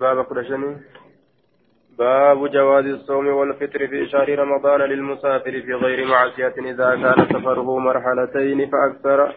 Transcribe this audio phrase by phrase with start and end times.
[0.00, 0.76] باب قرشني.
[1.98, 8.70] باب جواز الصوم والفطر في شهر رمضان للمسافر في غير معصية إذا كان سفره مرحلتين
[8.70, 9.34] فأكثر.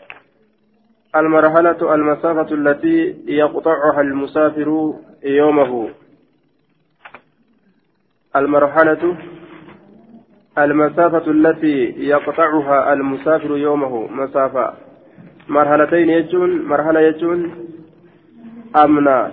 [1.15, 5.89] المرحلة المسافة التي يقطعها المسافر يومه.
[8.35, 9.17] المرحلة
[10.57, 14.86] المسافة التي يقطعها المسافر يومه مسافة.
[15.49, 17.51] مرحلتين يجون مرحلة يجون
[18.75, 19.31] أمنا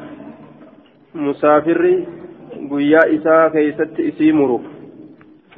[1.14, 2.04] مسافر
[3.52, 4.58] keessatti isii muru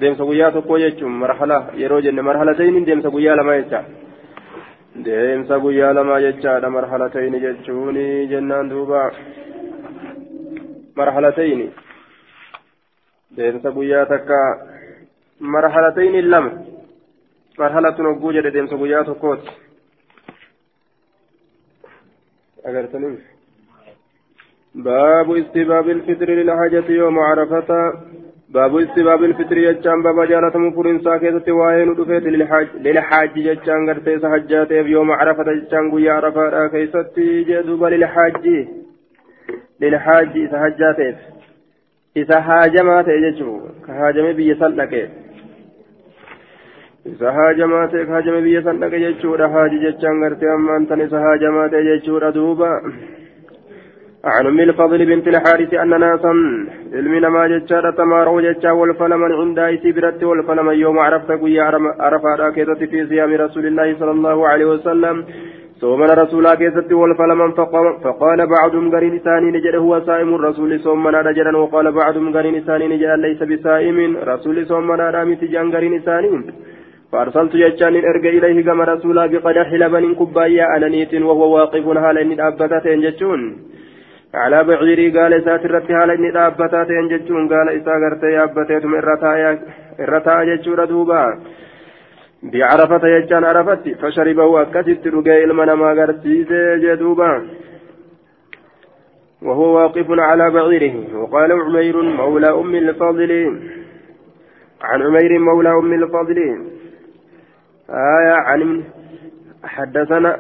[0.01, 3.81] deemsa guyyaa tokko jechuun marhala yeroo jenne marhalatayni deemsa guyyaa lama jecha
[5.05, 7.99] deemsa guyyaa lama jechaadha marhalatayni jechuun
[8.31, 9.03] jennaan duuba
[10.97, 11.67] marhalatayni
[13.37, 14.41] deemsa guyyaa takka
[15.41, 16.51] marhalatayni lama
[17.59, 19.51] marhalatun hogguu jedhe deemsa guyyaa tokkooti
[22.67, 23.19] أجرتني
[24.75, 27.71] باب استباب الفطر للحاجة يوم عرفة
[28.49, 34.71] باب استباب الفطر يجان بابا جارة مفرين ساكتة وين دفيت للحاج للحاج يجان قرتيس حجات
[34.71, 38.47] يوم عرفة يجان قوي عرفة كيستي جدوب للحاج
[39.81, 40.99] للحاج إذا حجات
[42.17, 45.11] إذا هاجمات يججو كهاجم بيسلك
[47.13, 49.53] isa haajamaa ta'e haajame biyya san dhaqe jechuudha.
[49.55, 52.73] Haaji jechaan gartee ammaan tan isa haajamaa ta'e jechuudha duuba.
[54.35, 56.33] عن ام الفضل بنت الحارث ان ناسا
[56.95, 61.65] علمنا ما جتشا تماروا جتشا والفلمن عند ايتي برت والفلمن يوم عرفت قيا
[62.07, 62.51] عرفا
[62.91, 65.17] في صيام رسول الله صلى الله عليه وسلم
[65.81, 67.51] صومنا رسولا كيست والفلمن
[68.05, 73.11] فقال بعضهم قرين ثاني نجد هو صائم الرسول صومنا رجلا وقال بعضهم قرين ثاني نجد
[73.27, 73.99] ليس بصائم
[74.33, 76.31] رسول صومنا رامي تجان قرين ثاني
[77.13, 83.01] فأرسلت جتشان إرجع إليه كما رسولا بقدح لبن كبايا أنانيت وهو واقف هالا إن أبتتين
[83.01, 83.41] جتشون.
[84.35, 90.45] على بعيري قال ساترت حال إني dhaabataa ta'en jechuun gaala isaa gartee yaabbateetuma irra taa'a
[90.51, 91.21] jechuudha duuba
[92.43, 97.47] بعرفة يجان عرفت فشربه أكست رقي المنا ما قرسيسي جدوبا.
[99.43, 100.97] وهو واقف على بعيره.
[101.17, 103.33] وقال عمير مولى أم الفضل.
[104.83, 106.39] عن عمير مولى أم الفضل.
[107.91, 108.83] آية عن
[109.65, 110.37] حدثنا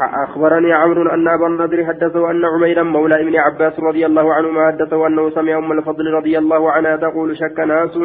[0.00, 5.06] أخبرني عمرو أن أبا النضر حدثه أن عميرا مولى ابن عباس رضي الله عنهما حدثه
[5.06, 7.98] أنه سمع أم الفضل رضي الله عنها تقول شك ناس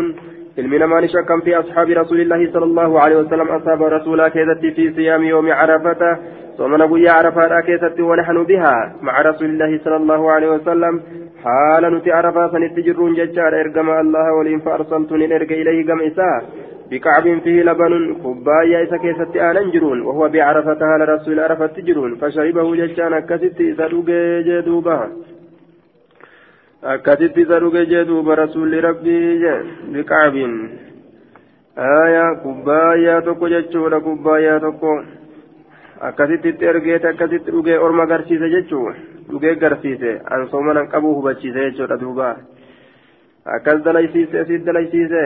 [0.58, 4.94] علمنا ما شكا في أصحاب رسول الله صلى الله عليه وسلم أصحاب رسول كيدت في
[4.94, 6.18] صيام يوم عرفة
[6.58, 11.02] ثم نبوي عرفة كيدت ونحن بها مع رسول الله صلى الله عليه وسلم.
[11.44, 16.44] حال نتي عرفة سنتجرون ججار إرقم الله ولين فأرسلتني إرق إليه قم إساء
[16.93, 17.93] بكعب فيه لبن
[18.23, 23.87] كبايا إسا كيست آلن جرون وهو بعرفة على رسول عرفة تجرون فشربه ججان أكست إسا
[24.47, 24.97] جدوبا
[26.83, 27.57] أكست إسا
[27.91, 29.19] جدوبا رسول ربي
[29.93, 30.35] بكعب
[31.77, 34.93] آية كبايا تكو ججولا كبايا تكو
[36.03, 38.95] akkasitti ergeete akkasitti dhugee orma garsiise jechuun
[39.29, 42.27] dhugee garsiise an soomanan qabuu hubachiise jechuudha duuba
[43.45, 45.21] akkas dalaysiise asitti dalaysiise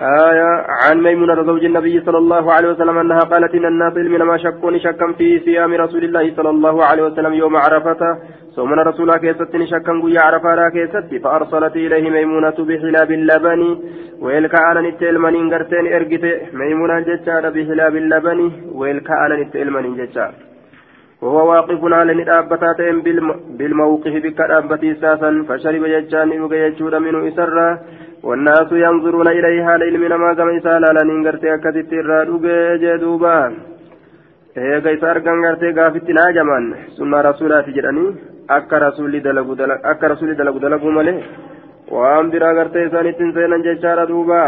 [0.00, 0.50] آية
[0.82, 4.78] عن ميمونة زوج النبي صلى الله عليه وسلم أنها قالت إن الناس من ما شكوني
[4.80, 8.18] شكا في صيام رسول الله صلى الله عليه وسلم يوم عرفة.
[8.56, 11.18] صومنا رسول كيستني شكا قوي عرفة كيستي.
[11.18, 13.78] فأرسلت إليه ميمونة بحلاب اللبن.
[14.20, 16.24] ويلك أنا نتلمن قرتين إرقت
[16.54, 18.38] ميمونة جتشار بحلاب اللبن.
[18.74, 20.34] ويلك أنا نتلمن جتشار
[21.22, 22.80] وهو واقف على ندابتات
[23.58, 25.30] بالموقف بك دابتي ساسا.
[25.48, 26.74] فشرب جتشان يوغي
[27.04, 27.68] منه إسرا.
[28.22, 32.44] والناس ينظرون إليها لإلم نما كما إسالا لنين قرتي أكتت الرادوغ
[32.82, 33.38] جدوبا
[34.56, 36.66] eega isa argan gartee gaafitti naa jamaan
[36.96, 38.10] sunna rasuulaati jedhanii
[38.56, 39.56] akka rasuulli dalagu
[39.92, 41.24] akka rasuulli dalagu dalagu malee
[41.96, 44.40] waan biraa gartee isaanitti hin seenan jechaadha duuba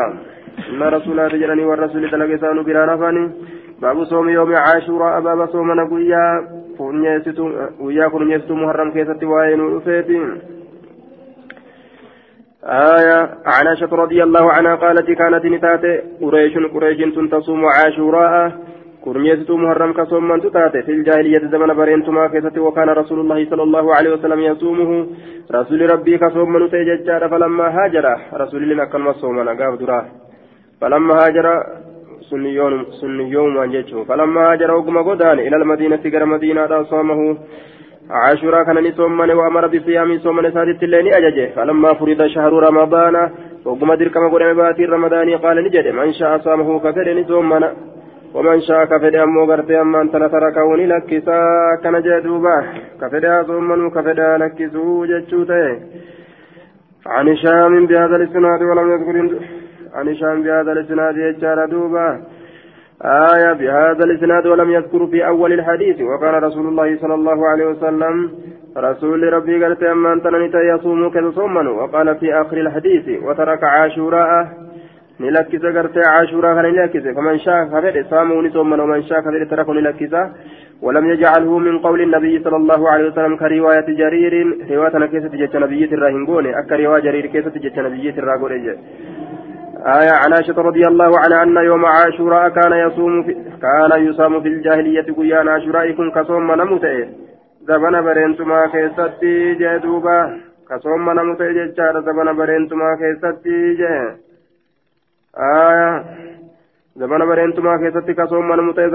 [0.66, 3.28] sunna rasuulaati jedhanii warra rasuulli dalaga isaanu biraan hafanii
[3.80, 6.32] baabu soomi yoomi caashuuraa abaaba soomana guyyaa
[6.76, 9.56] guyyaa kunuunyeessituu muharram keessatti waa'ee
[12.66, 16.99] آية عن عائشة رضي الله عنها قالت كانت نتاتي قريش قريش
[17.31, 18.52] تصوم عاشوراء.
[19.05, 23.94] كرميت محرم كصوم من تتاتي في الجاهلية زمن برينتما كيست وكان رسول الله صلى الله
[23.94, 25.06] عليه وسلم يصومه.
[25.52, 30.05] رسول ربي كصوم من تججار فلما هاجر رسول الله كلمة صومنا قاب دراه
[30.81, 31.46] فلما هاجر
[32.31, 33.55] سنيون سنيون
[34.08, 37.38] فلما هاجر وقم قدان إلى المدينة قر مدينة صومه
[38.10, 41.46] عاشوراء كان نصومن وأمر بصيام صومن سادت الليل أججه.
[41.56, 43.30] فلما فرض شهر رمضان
[43.64, 45.86] وقم دركم قرم باتي رمضان قال نجد.
[45.88, 47.64] من شاء صامه كفر نصومن
[48.34, 51.40] ومن شاء كفد أمو غرتي أما أنت تركه لكسا
[51.82, 52.56] كان جدوبا
[53.00, 55.66] كفد أصومن كفد لكسو جتشوته
[57.06, 59.16] عن هشام بهذا الإسناد ولم يذكر.
[59.94, 62.08] عن هشام بهذا الإسناد يجار دوبا
[63.02, 66.00] آية بهذا الإسناد ولم يذكر في أول الحديث.
[66.00, 68.31] وقال رسول الله صلى الله عليه وسلم
[68.76, 74.49] رسول ربي قالت أما أنت يصوم كتصومن وقال في آخر الحديث وترك عاشوراء.
[75.20, 80.14] نلكس قرت عاشوراء نلكس فمن شاء كفر صامه نصومن ومن شاء كفر تركه نلكس
[80.82, 84.35] ولم يجعله من قول النبي صلى الله عليه وسلم كرواية جرير.
[84.70, 88.76] رواية كيسة جت نبية الراهنقون أكا رواية جرير كيسة جت نبية الراهنقون
[89.86, 94.48] آية عن عائشة رضي الله عنها أن يوم عاشوراء كان يصوم في كان يصام في
[94.48, 97.08] الجاهلية قيان عاشوراء كصوم نموتئ
[97.69, 100.40] زبنا برينتما كيستي جدوبا
[100.70, 104.16] كصوم نموتئ جتشار زبنا برينتما كيستي جه
[105.38, 106.04] آية.
[106.96, 108.87] زمن برينتما كيستي كصوم نموتئ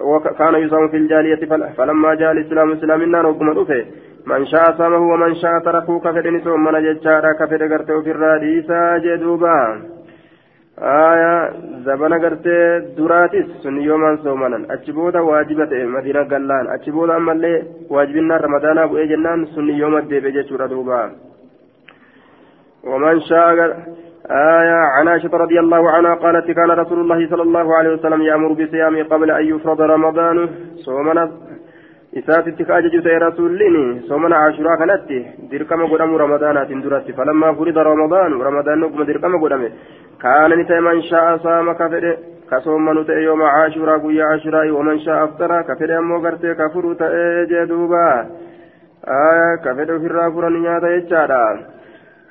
[0.00, 1.42] وكان يصام في الجاهلية
[1.76, 3.84] فلما جاء الإسلام إسلامنا نقم رفه
[4.26, 9.97] من شاء صامه ومن شاء تركه كفدني صوم من جتشار كفد قرته في الراديسا جدوبا
[10.82, 11.50] آية
[11.86, 12.58] زبنا قرتي
[12.96, 19.46] دراتيس سن يوما سومنا أتشبودا واجبة مدينة قلان أتشبودا أما اللي واجبنا رمضان أبو جنان
[19.46, 21.00] سن يوم الديبي جتشورا دوبا
[22.84, 23.48] ومن شاء
[24.30, 28.52] آية عن عائشة رضي الله عنها قالت كان رسول الله صلى الله عليه وسلم يأمر
[28.52, 31.30] بصيام قبل أن يفرض رمضان صومنا
[32.12, 35.18] isaatitti ka ajaju ta'e rasuulliin soomana ashuraa kanatti
[35.50, 37.12] dirqama godhamu ramadaanaatiin duratti.
[37.12, 39.72] Falammaa furida ramadaanu ramadaan ogguma dirqama godhame.
[40.18, 42.12] Kaana ni ta'e man shaa'a ka fedhe
[42.48, 46.70] ka soomanu ta'e yooma ashuraa guyyaa ashuraa'i waman shaa'a aftara ka fedhe ammoo gartee ka
[46.72, 48.26] furu ta'e jee duuba.
[49.64, 51.42] Ka fedhe ofirraa furan nyaata jechaadha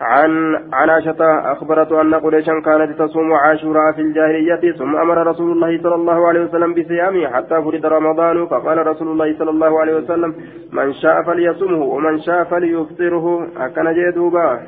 [0.01, 5.83] عن عن عائشة أخبرته أن قريشا كانت تصوم عاشوراء في الجاهلية ثم أمر رسول الله
[5.83, 10.35] صلى الله عليه وسلم بصيامه حتى فرد رمضان فقال رسول الله صلى الله عليه وسلم
[10.71, 13.47] من شاء فليصمه ومن شاء فليفطره.
[13.57, 14.59] أكن جدوبا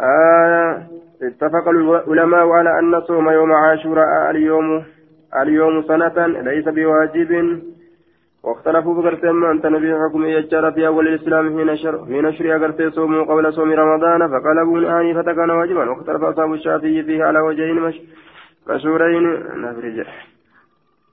[0.00, 0.82] آه
[1.22, 4.84] اتفق العلماء على أن صوم يوم عاشوراء اليوم
[5.42, 7.62] اليوم سنة ليس بواجب.
[8.44, 12.82] واختلفوا بقرت أما أنت نبي حكم يجار في أول الإسلام حين شر حين شرع قرت
[12.94, 15.90] صوم قبل صوم رمضان فقال أبو الآن فكان واجبا.
[15.90, 18.00] واختلف أصحاب الشافعي فيه على وجهين مش
[18.68, 19.24] مشهورين.
[19.62, 20.06] نفرج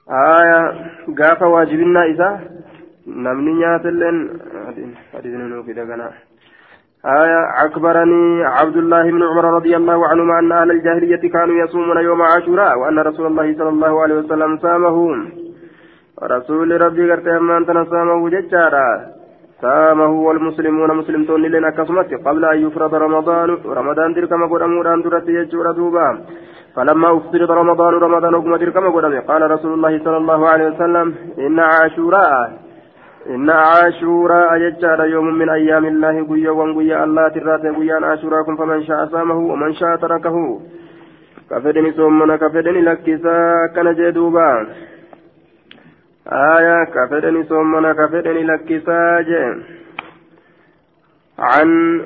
[0.10, 0.62] آية
[1.20, 2.40] قاف واجبنا إذا
[3.08, 4.30] نمني نياتلن
[5.14, 6.12] حديث في دقنا
[7.06, 12.22] آية أكبرني عبد الله بن عمر رضي الله عنهما أن أهل الجاهلية كانوا يصومون يوم
[12.22, 15.16] عاشوراء وأن رسول الله صلى الله عليه وسلم صامه
[16.24, 18.90] رسول ربي قرت أمان تنصامه ججارا
[19.62, 23.50] صامه والمسلمون مسلمتون لنا كسمت قبل أن يفرض رمضان.
[23.66, 26.08] رمضان تلك ما قد أموران درت يجور دوبا.
[26.76, 31.16] فلما افترض رمضان رمضان وقم تلك ما قد قال رسول الله صلى الله عليه وسلم
[31.46, 32.52] إن عاشوراء
[33.30, 39.06] إن عاشوراء ججار يوم من أيام الله قيا وانقيا الله ترات قيا عاشوراكم فمن شاء
[39.06, 40.38] صامه ومن شاء تركه.
[41.52, 43.38] كفدني ثم كفدني لكسا
[43.76, 44.68] كان جدوبا
[46.32, 49.30] آية كفدني صومنا كفدني لكساج.
[51.40, 52.02] عن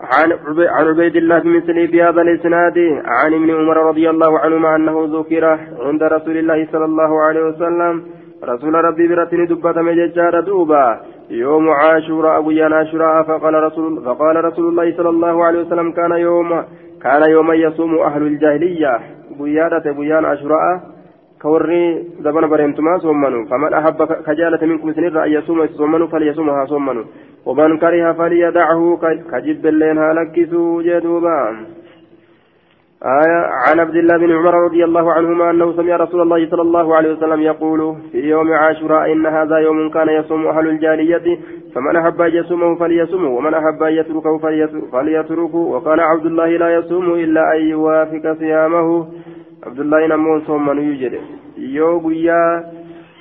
[0.00, 5.44] عن عن عبيد الله بمثله بهذا الإسناد عن ابن عمر رضي الله عنهما أنه ذكر
[5.80, 8.02] عند رسول الله صلى الله عليه وسلم
[8.44, 11.00] رسول ربي برتني دبة مججار دوبا
[11.30, 16.64] يوم عاشوراء أبو عاشوراء فقال رسول فقال رسول الله صلى الله عليه وسلم كان يوم
[17.02, 19.00] كان يوم يصوم أهل الجاهلية.
[19.40, 20.97] بيادة بيان عاشوراء
[21.42, 27.04] كوري زبنا بريمتما صومنوا فمن أحب كجالة منكم سنرى أن يصوم صومنوا فليصومها صومنوا
[27.46, 28.98] ومن كره فليدعه
[29.32, 31.38] كجب اللين هلكسوا جدوبا.
[33.02, 36.96] آية عن عبد الله بن عمر رضي الله عنهما أنه سمع رسول الله صلى الله
[36.96, 41.38] عليه وسلم يقول في يوم عاشوراء إن هذا يوم كان يصوم أهل الجاهلية
[41.74, 44.38] فمن أحب أن يصومه فليصومه ومن أحب أن يتركه
[44.92, 45.58] فليتركه.
[45.58, 49.06] وكان عبد الله لا يصوم إلا أن يوافق صيامه.
[49.66, 51.20] Abdullaahi ammoo soommanuu jedhe.
[51.56, 52.62] Yoo guyyaa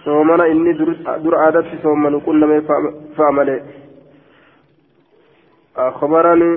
[0.04, 2.62] soomana inni dur aadatti soomanu qunname
[3.18, 3.62] fa'a malee
[5.78, 6.52] أخبرني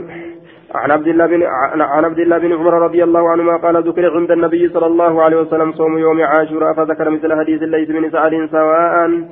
[0.74, 1.42] عن عبد الله بن
[1.80, 5.36] عن عبد الله بن عمر رضي الله عنهما قال ذكر عند النبي صلى الله عليه
[5.36, 9.24] وسلم صوم يوم عاشوراء فذكر مثل حديث ليس بن سعد سواء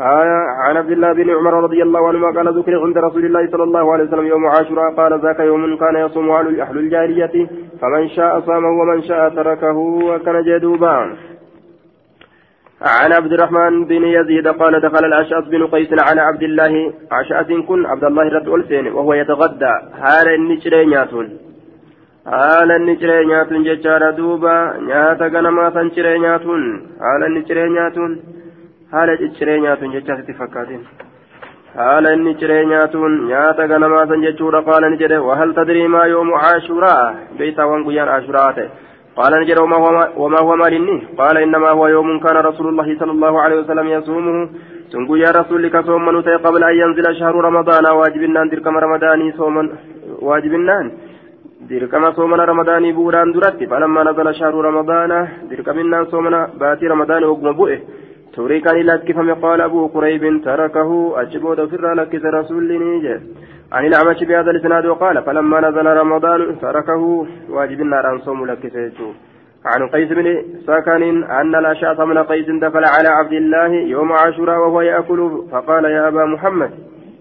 [0.00, 3.62] آية عن عبد الله بن عمر رضي الله عنهما قال ذكر عند رسول الله صلى
[3.62, 7.48] الله عليه وسلم يوم عاشوراء قال ذاك يوم كان يصوم أهل الجارية
[7.80, 10.96] فمن شاء صامه ومن شاء تركه وكان جدوبا.
[12.82, 17.86] عن عبد الرحمن بن يزيد قال دخل الأشعث بن قيس على عبد الله عشاء كن
[17.86, 19.74] عبد الله رد ألسين وهو يتغدى.
[19.94, 20.28] هال
[22.26, 26.64] nyaatuun jechaadha duuba nyaata ganamaa san ciree nyaatuun
[27.00, 28.12] haala inni ciree nyaatuun
[28.92, 30.84] haala cicciree nyaatuun jecha sitti fakkaatin
[31.78, 35.18] haala inni ciree nyaatuun nyaata ganamaa san jechuudha qaala ni jedhe.
[35.28, 38.70] Wahal tadrii maa yoomu caashuraa beeytaawwan guyyaan caashuraa ta'e.
[39.16, 39.58] قال نجد
[40.22, 44.48] وما هو مالني قال انما هو يوم كان رسول الله صلى الله عليه وسلم يصومه
[44.92, 46.12] تنقو يا رسول لك صوما
[46.46, 49.62] قبل ان ينزل شهر رمضان واجبنا دركم رمضاني صوما
[50.28, 50.76] واجبنا
[51.70, 55.10] دركم صومنا رمضاني بوران درتي فلما نزل شهر رمضان
[55.50, 57.78] دركمنا صومنا باتي رمضان وقم بؤه
[58.34, 63.16] توريكاني لكفم قال ابو قريب تركه اجبود فر لكس رسول نيجي
[63.72, 68.62] عن الأعمش بهذا الإسناد وقال فلما نزل رمضان تركه واجب النار أن صوم لك
[69.64, 74.80] عن قيس بن سكن أن الأشعث من قيس دخل على عبد الله يوم عاشوراء وهو
[74.80, 76.70] يأكل فقال يا أبا محمد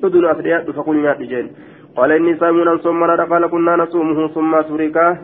[0.03, 1.49] أذن أثرياء فقلنا رجال
[1.97, 5.17] قال إني صائم ثم قال كنا نصومه ثم تركه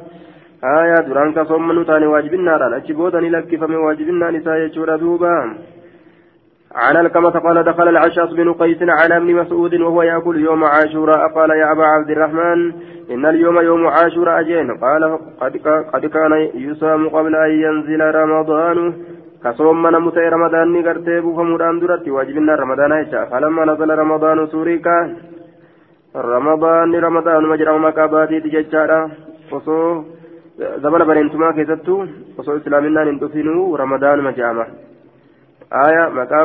[0.64, 5.36] آية درانك صوم نتاني واجب النار أجبوتني لك فمن واجب النار سايجور دوبا
[6.76, 11.28] عن الكمة قال دخل العشاص بن قيس على ابن مسعود وهو يأكل يوم عاشوراء.
[11.36, 12.74] قال يا أبا عبد الرحمن
[13.12, 15.20] إن اليوم يوم عاشوراء أجين قال
[15.94, 18.94] قد, كان يصام قبل أن ينزل رمضان.
[19.44, 25.16] كصوم من متى رمضان نقرتي بفمودان درتي واجبنا رمضان هيشا فلما نزل رمضان سوريكا
[26.16, 29.12] رمضان رمضان مجرى مكاباتي تججارا.
[29.52, 30.04] وصو
[30.84, 32.06] زمن برينتما كيستو.
[32.38, 34.68] وصو إسلامنا ننتفنوا رمضان مجامع.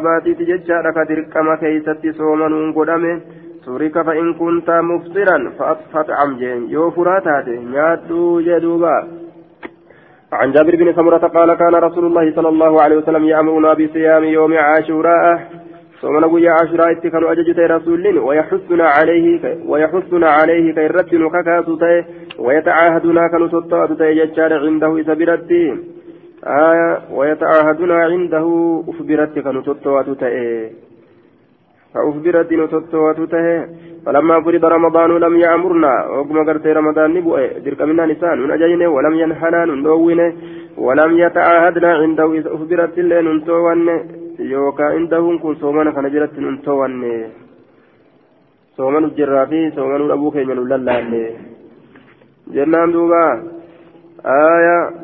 [0.00, 3.22] Baatiiti jechaadha ka dirqama keeysatti soomanuun godhame.
[3.64, 5.52] Surika fa in kunta muftiran
[5.92, 6.68] fatcam jeen.
[6.70, 7.58] Yoo furaa taate
[8.42, 8.94] jedhuuba
[10.32, 14.52] عن جابر بن سمرة قال كان رسول الله صلى الله عليه وسلم يأمرنا بصيام يوم
[14.54, 15.40] عاشوراء
[16.00, 21.76] صومنا ويا عاشوراء اتكنوا أججت رسول ويحثنا عليه ويحثنا عليه كي رد نكاكاتو
[22.38, 23.94] ويتعاهدنا كانوا تطاعتو
[24.64, 26.00] عنده إذا بردين
[26.44, 28.47] آية ويتعاهدون عنده
[28.88, 30.70] أخبرت كنتوتوات تأي
[31.94, 33.66] فأخبرت نتوتوات تأي
[34.06, 36.06] فلما فرض رمضان لم يأمرنا.
[36.06, 37.59] وقم قرت رمضان نبوء.
[37.64, 38.38] درك منا نسان.
[38.40, 40.32] من أجينه ولم ينحنا ندوينه
[40.78, 42.32] ولم يتعاهدنا عنده.
[42.32, 43.88] إذا أخبرت اللي ننتوان
[44.38, 46.92] يوكا عندهم كن صومنا فنجرت ننتوان
[48.76, 50.76] صومنا الجرافي صومنا أبوك من الله
[52.54, 53.25] جنان دوبا.
[54.26, 55.00] آية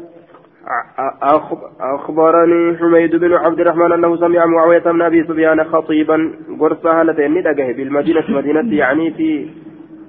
[1.81, 7.73] أخبرني حميد بن عبد الرحمن أنه سمع معاوية بن أبي سفيان خطيبا قرصها لتين ندقه
[7.73, 9.51] بالمدينة مدينة يعني في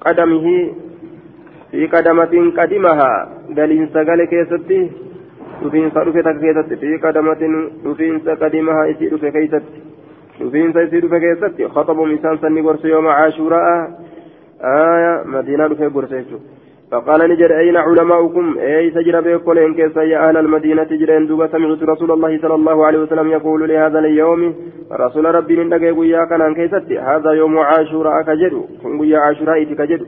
[0.01, 0.73] قدمه
[1.71, 4.89] في قدمة قدمها قال سقال كيستي
[5.61, 9.81] dhufe takka keessatti fi qadamatin dhufiinsa qadimaha isii dhufe keessatti
[10.39, 13.87] dhufiinsa isii dhufe keessatti khaxabuun isaan sanni gorse yooma caashuuraa
[15.33, 16.56] madiinaa dhufe gorse jechuudha
[16.91, 21.83] فقال نجد أين علماؤكم؟ أي سجر بيقول إن كيس يا أهل المدينة جرين دوبا سمعت
[21.83, 24.55] رسول الله صلى الله عليه وسلم يقول لهذا اليوم
[24.91, 28.53] رسول ربي من دقي قويا كان كيستي هذا يوم عاشوراء كجد
[28.83, 30.01] كن قويا عاشوراء كجد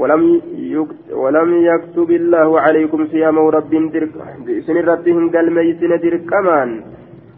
[0.00, 0.40] ولم
[1.22, 3.72] ولم يكتب الله عليكم صيام رب
[4.66, 6.70] سن ربهم قال ميسن درك كمان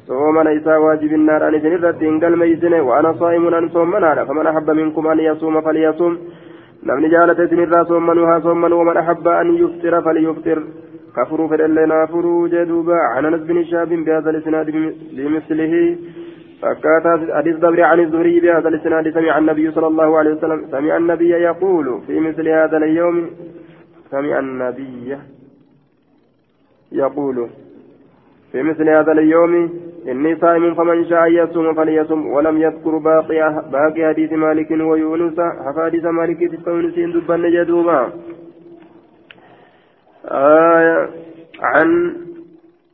[0.08, 3.92] صوم ليس واجب النار أن سن ربهم قال ميسن وأنا صائم أن صوم
[4.28, 6.14] فمن أحب منكم أن يصوم فليصوم.
[6.84, 10.60] Namni jaalate isinirraa soommanuu haa soommanuu waman ahabba an yuftira falyuftir.
[11.16, 14.70] كفروا فدلنا فروا جدوبا عن انس بن شهاب بهذا الاسناد
[15.16, 15.96] بمثله
[16.62, 21.30] فكات حديث دبر عن الزهري بهذا الاسناد سمع النبي صلى الله عليه وسلم سمع النبي
[21.30, 23.30] يقول في مثل هذا اليوم
[24.10, 25.18] سمع النبي
[26.92, 27.48] يقول
[28.52, 29.70] في مثل هذا اليوم
[30.08, 33.40] إني صائم فمن شاء يصوم فليصم ولم يذكر باقي
[33.72, 35.38] باقي حديث مالك ويونس.
[35.76, 38.12] حديث مالك تستونس دبن جدوبا.
[40.28, 41.08] آه
[41.60, 41.88] عن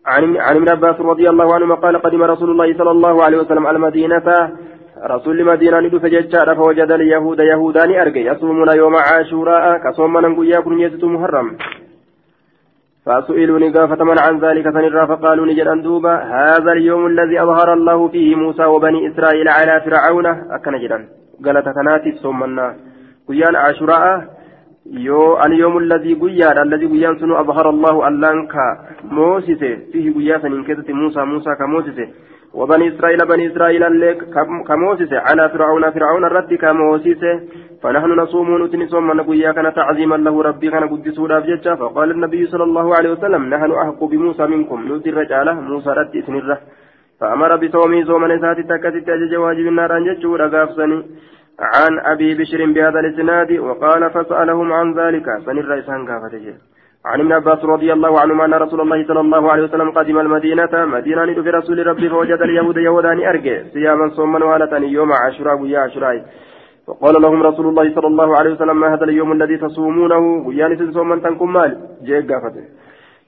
[0.06, 3.66] عن عن ابن عباس رضي الله عنهما قال قدم رسول الله صلى الله عليه وسلم
[3.66, 4.28] المدينة.
[5.14, 9.78] رسول المدينة ندف ججار فوجد اليهود يهودان أرجي يصومون يوم عاشوراء.
[9.84, 11.56] كصوم من قياكم يزت محرم.
[13.10, 18.34] فسئلوا نقافة من عن ذلك فنرى فقالوا نجد دوبا هذا اليوم الذي أظهر الله فيه
[18.34, 20.26] موسى وبني إسرائيل على فرعون.
[20.26, 20.98] أكن جدا.
[21.44, 22.74] قالت كناتي صومنا
[23.28, 24.40] قيان عاشوراء.
[24.86, 28.54] يو اليوم الذي قيان الذي قيان سنو أظهر الله ألانك
[29.04, 29.62] موسيس
[29.92, 30.64] فيه قياسا إن
[31.02, 31.98] موسى موسى كموسيس
[32.54, 33.82] وبني إسرائيل بني إسرائيل
[34.68, 37.22] كموسيس على فرعون فرعون الرد كموسيس
[37.82, 42.64] فنحن نصوم نتني صوم نقول كان تعظيما له ربي كان قدس ججا فقال النبي صلى
[42.64, 44.78] الله عليه وسلم نحن أحق بموسى منكم.
[44.88, 46.58] نؤتي الرجالة موسى رد سنرة
[47.20, 50.40] فأمر بصومي صوم نسات تكتت أجج واجب النار أن جتشور
[51.60, 55.26] عن أبي بشر بهذا الإسناد وقال فسألهم عن ذلك.
[55.46, 56.54] سنرة إسان قافته
[57.06, 60.84] عن ابن عباس رضي الله عنهما أن رسول الله صلى الله عليه وسلم قدم المدينة
[60.84, 66.24] مدينة في رسول ربي فوجد اليهود يهودان أرجع صياما صوما والة يوم عاشوراء ويا عاشوراء.
[66.86, 71.16] فقال لهم رسول الله صلى الله عليه وسلم ما هذا اليوم الذي تصومونه؟ ويان صوما
[71.16, 72.64] تنكم مال جيك قافته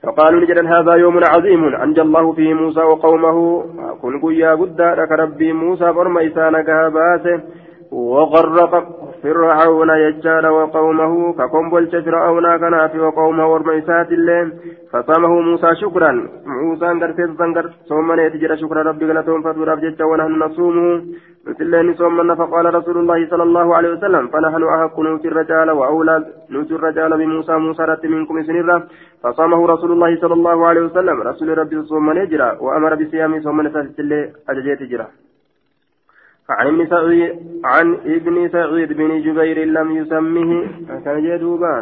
[0.02, 3.64] فقالوا نجد هذا يوم عظيم أنجى الله فيه موسى وقومه.
[4.02, 4.55] كن قيا
[5.00, 7.41] لك ربي موسى فرما إسانك باسه
[7.93, 8.73] وغرق
[9.23, 12.47] فرعون يجال وقومه كقوم بلش فرعون
[12.88, 14.52] في وقومه ورميسات اللين
[14.93, 16.12] فصامه موسى شكرا.
[16.47, 21.02] موسى قرسيت سنقر صومنا يتجر شكرا ربي قلتهم فتورا بجت ونحن نصومه
[21.47, 24.25] مثل صومنا فقال رسول الله صلى الله عليه وسلم.
[24.33, 28.76] فنحن أحق نوتي الرجال وأولاد نوتي الرجال بموسى موسى رت منكم سنرا
[29.23, 31.17] فصامه رسول الله صلى الله عليه وسلم.
[31.23, 33.33] رسول ربي صومنا يجرى وأمر بصيام
[34.50, 35.07] أججيت جرى.
[36.59, 37.30] عن ابن سعيد
[37.64, 40.50] عن ابن سعيد بن جبير لم يسمه.
[41.04, 41.75] كان جدوبا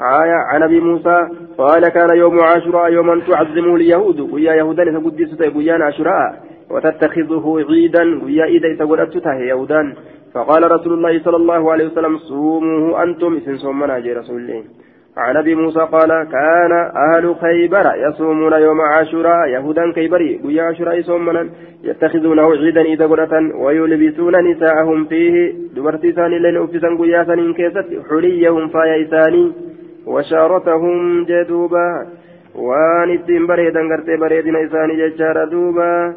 [0.00, 1.28] آية عن أبي موسى
[1.58, 4.20] قال كان يوم عاشوراء يوما تعظمه اليهود.
[4.20, 6.44] ويا يهودا تقدس ويا عاشوراء.
[6.70, 9.94] وتتخذه عيدا ويا اذا تقولت يهودا.
[10.34, 13.36] فقال رسول الله صلى الله عليه وسلم صوموه أنتم.
[13.36, 14.62] اسم صومنا جي رسول الله.
[15.16, 21.50] عن أبي موسى قال كان أهل خيبر يصومون يوم عاشوراء يهودا كيبري ويا عاشوراء يصومون
[21.84, 28.68] يتخذونه عيدا إذا قرة ويلبسون نساءهم فيه دبرتي ثاني لين اوفيسا قيا ثاني كيست حليهم
[28.68, 29.52] فايا ثاني
[30.06, 32.06] وشارتهم جدوبا
[32.54, 36.14] وان الدين بريدا قرتي بريدنا إساني ججار دوبا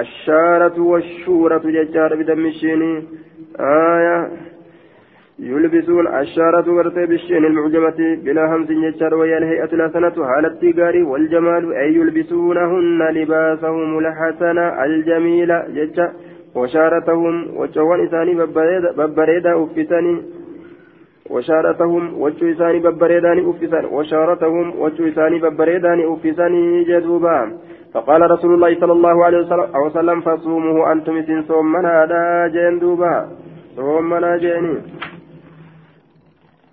[0.00, 3.04] الشارة والشورة ججار بدم الشيني.
[3.60, 4.28] آية
[5.60, 11.94] يلبسون الشارة ورثة بالشين المعجمة بلا همز يجار وهي الهيئة الحسنة على التجار والجمال أي
[11.94, 16.06] يلبسونهن لباسهم الحسن الجميل ججا
[16.54, 18.34] وشارتهم وجوان إساني
[18.98, 20.14] ببريدا أفتني
[21.30, 26.54] وشارتهم وجو إساني ببريدان أفسان وشارتهم وجو إساني ببريدان أفسان
[26.88, 27.38] جدوبا
[27.94, 29.38] فقال رسول الله صلى الله عليه
[29.86, 32.22] وسلم فصومه أنتم سن صومنا دا
[32.54, 33.14] جندوبا.
[33.76, 34.74] صومنا جيني.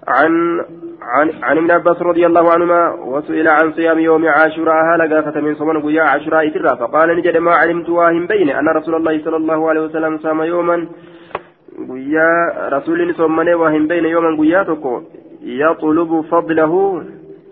[0.07, 0.61] عن
[1.01, 5.55] عن عن ابن عباس رضي الله عنهما وسئل عن صيام يوم عاشوراء هل قافة من
[5.55, 9.69] صوم قيا عاشوراء ترى فقال نجد ما علمت واهم بين أن رسول الله صلى الله
[9.69, 10.87] عليه وسلم صام يوما
[11.89, 12.29] قيا
[12.69, 15.01] رسول صومني واهم بين يوما قيا تكو
[15.41, 17.03] يطلب فضله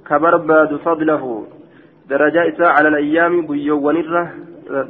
[0.09, 1.45] كبرباد فضله.
[2.09, 4.23] درجة إساء على الأيام قيو ونرة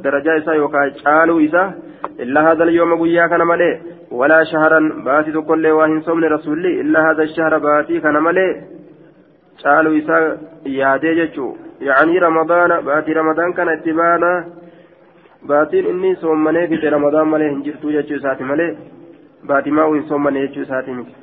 [0.04, 0.56] درجة إساء
[1.04, 1.74] شالو إساء
[2.20, 3.95] إلا هذا اليوم قيا كان ملئ.
[4.10, 8.62] ولا شهرا باتي تقول واهن صوم رسولي إلا هذا الشهر باتي كان ملي.
[9.64, 14.44] قالوا إسا يادي جتشو يعني رمضان باتي رمضان كان اتبانا.
[15.48, 18.76] باتين إني صوم مني في رمضان ملي هنجرتو جتشو ساتي ملي.
[19.44, 21.14] باتي ما وين صوم مني جتشو ساتي ملي.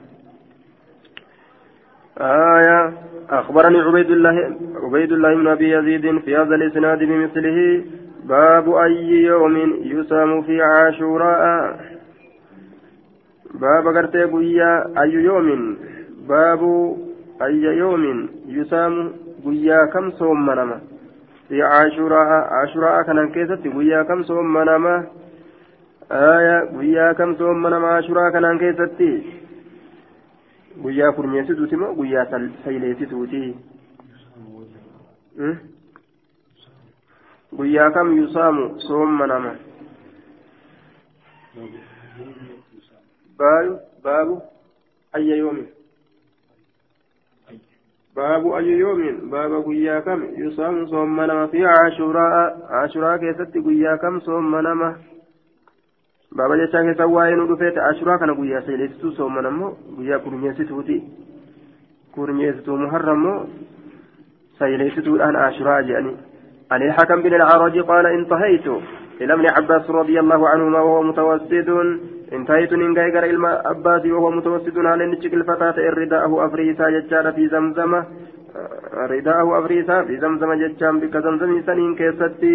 [2.18, 2.94] آية.
[3.30, 4.38] أخبرني عبيد الله
[4.84, 7.84] عبيد الله بن أبي يزيد في هذا الإسناد بمثله.
[8.24, 11.44] باب أي يوم يسام في عاشوراء.
[13.54, 15.78] باب غرتي قويا أي يوم
[16.28, 16.62] باب
[17.42, 19.12] أي يوم يسام
[19.44, 20.82] قويا كم صوم منما
[21.50, 25.08] في عاشوراء عاشوراء كان كيست قويا كم صوم منما
[26.12, 29.02] آية قويا كم صوم منما عاشوراء كان كيست
[30.82, 32.26] guyyaa kurmeessituuti moo guyyaa
[32.64, 33.42] sayleessituuti
[37.58, 39.56] guyyaa kam yusaamu soommanama
[43.40, 44.42] باب باب
[45.16, 45.66] أي يوم؟
[48.16, 54.96] باب أي يوم؟ باب guyyaa kam؟ يصام soommanama في عاشوراء عاشوراء keessatti guyyaa kam soommanama؟
[56.32, 61.04] بابا جشا كيسا واين ودفيت عاشوراء كان قيا سيليستو صوم نما قيا كرنيستوتي
[62.16, 63.48] كرنيستو محرم
[64.60, 66.16] سيليستو الآن عاشوراء جاني.
[66.72, 68.68] عن الحكم بن العرج قال انتهيت
[69.22, 71.70] إلى ابن عباس رضي الله عنهما وهو متوسد.
[72.34, 78.04] انتهيت من غير علم أباسي وهو متوسد على نشك الفتاة رداءه أفريسا ججال في زمزم
[78.94, 82.54] رداءه أفريسا في زمزم ججام بك زمزم سنين كيستي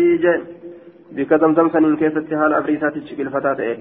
[1.16, 3.76] بك زمزم سنين كيستي حال أفريسا تشك الفتاة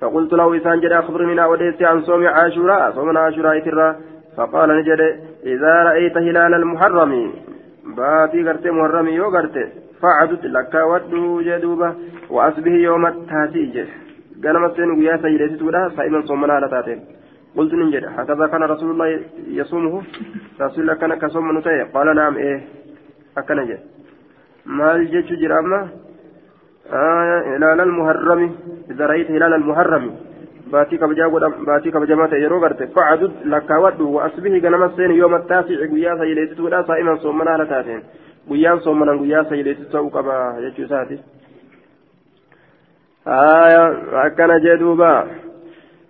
[0.00, 3.96] فقلت له إسان جد أخبرني وديسي عن صوم عاشوراء صوم عاشوراء ترى
[4.36, 5.00] فقال نجد
[5.52, 7.32] إذا رأيت هلال المحرم
[7.96, 9.64] باتي غرتي محرم يو غرتي
[10.02, 11.94] فعدت لك ودو جدوبة
[12.30, 13.86] وأصبه يوم التاسي
[14.44, 17.00] قال مسين ويا سيدتي تودا صائما صومنا على تاتين
[17.56, 19.20] قلت ننجد هكذا كان رسول الله
[19.60, 20.02] يصومه
[20.60, 22.58] رسول الله كان كصوم نتاي قال نعم إيه
[23.38, 23.80] أكن جد
[24.66, 25.80] ما الجيش جرامة
[26.92, 28.40] آه هلال المحرم
[28.90, 30.04] إذا رأيت هلال المحرم
[30.72, 31.26] باتي كبجا
[31.66, 36.82] باتي كبجا متى يرو غرت فعدد لكاود وأصبه غنم السين يوم التاسع قيا سيليت تودا
[36.82, 38.00] صائما صومنا لتاتين
[38.50, 41.18] قيا صومنا قيا سيليت تو قبا يجو ساتي
[43.26, 43.84] آية
[44.26, 45.26] أكن جدوبا.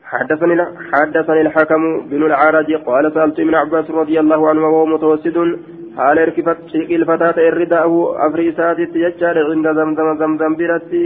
[0.05, 5.59] حدثني حدثني الحكم بن العرج قال سألت ابن عباس رضي الله عنه وهو متوسد
[5.97, 11.03] حال ركبت شيق الفتاة الرداء أفريسات يجار عند زمزم زمزم برتي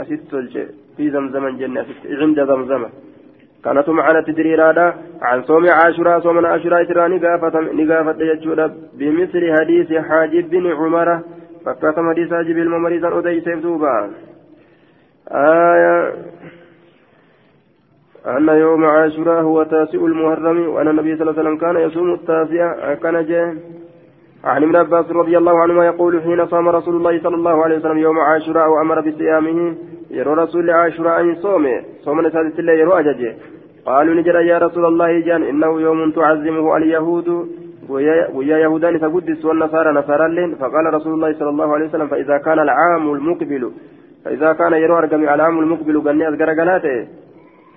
[0.00, 0.20] أسيت
[0.96, 1.86] في زمزم الجنة
[2.20, 2.82] عند زمزم.
[3.64, 8.60] كانت معنا تدريرادا عن صوم عاشوراء صوم عاشوراء ترى نقافة نقافة يجود
[8.98, 11.20] بمثل حديث حاجب بن عمر.
[11.64, 14.10] فكاتم حديث حاجب الممريزا أدي سيف دوبا
[15.30, 16.12] آية
[18.26, 22.94] أن يوم عاشوراء هو تاسع المحرم وأن النبي صلى الله عليه وسلم كان يصوم التاسع
[22.94, 23.54] كان جاء
[24.44, 27.98] عن ابن عباس رضي الله عنهما يقول حين صام رسول الله صلى الله عليه وسلم
[27.98, 29.74] يوم عاشوراء وأمر بصيامه
[30.10, 33.36] يرى رسول عاشوراء أن صومه صوم نسادة الله يرى أججه
[33.86, 37.48] قالوا نجرى يا رسول الله جان إنه يوم تعزمه اليهود
[37.88, 43.12] ويا يهودان فقدس والنصارى نصارى فقال رسول الله صلى الله عليه وسلم فإذا كان العام
[43.12, 43.72] المقبل
[44.28, 46.48] فإذا كان يرى أرقم العام المقبل قال أذكر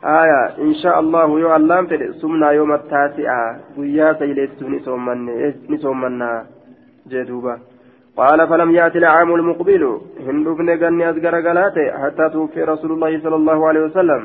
[0.04, 4.64] آية إن شاء الله يو اللام فد سمنا يوم التاسعة ويا سيلت
[5.70, 6.46] نسومنا
[7.12, 7.56] جدوبا
[8.18, 9.84] قال فلم يأتي العام المقبل
[10.28, 14.22] هندوك نغني أذكر قلاته حتى توفي رسول الله صلى الله عليه وسلم.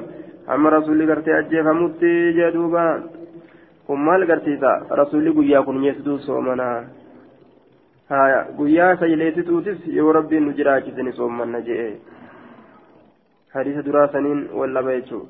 [0.54, 2.86] أما رسول قرتي أجيف متي جدوبا
[3.88, 6.68] هم مال قرتيسا رسول قيا كن يسدو سومنا
[8.10, 12.15] هايا قيا سيلت توتس يو ربي نجراجز نسومنا جئ.
[13.56, 15.20] حديث دراسنين ولا بيتشو.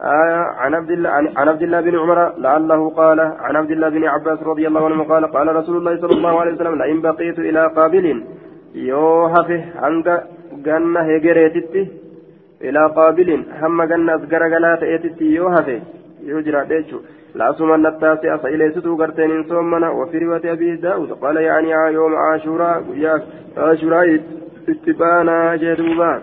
[0.00, 4.04] آية عن عبد الله عن عبد الله بن عمر لعله قال عن عبد الله بن
[4.04, 7.62] عباس رضي الله عنه قال قال رسول الله صلى الله عليه وسلم لئن بقيت إلى
[7.76, 8.06] قابل
[8.74, 10.08] يوهفه عنك
[10.66, 11.82] جنة هجريتتي
[12.66, 13.28] إلى قابل
[13.60, 15.80] هم جنة غرغلات إتتي يوهفه.
[16.24, 16.98] يجرى ديتشو
[17.34, 22.82] لا سمن التاسع فإليستو قرتين صومنا وفي رواية أبي داود قال يعني يوم عاشوراء
[23.56, 24.20] عاشوراء
[24.68, 26.20] اتبانا جدوبان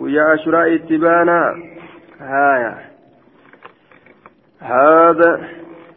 [0.00, 1.54] ويا عاشوراء اتبانا.
[2.20, 2.78] هايا.
[4.60, 5.40] هذا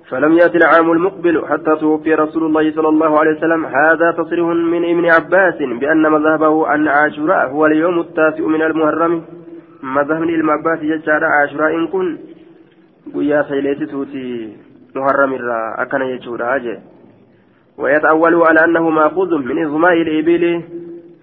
[0.10, 3.66] فلم يأتي العام المقبل حتى توفي رسول الله صلى الله عليه وسلم.
[3.66, 9.24] هذا تصريح من ابن عباس بأن مذهبه أن عاشوراء هو اليوم التاسع من المحرم.
[9.84, 12.18] مذهب ابن عباس يجعل عاشوراء إن كن.
[13.16, 14.58] ويا سيليتي توتي
[14.96, 16.62] محرم الرا أكن يجورا
[17.78, 20.62] ويتأول على أنه مأخوذ من إظماء الإبل.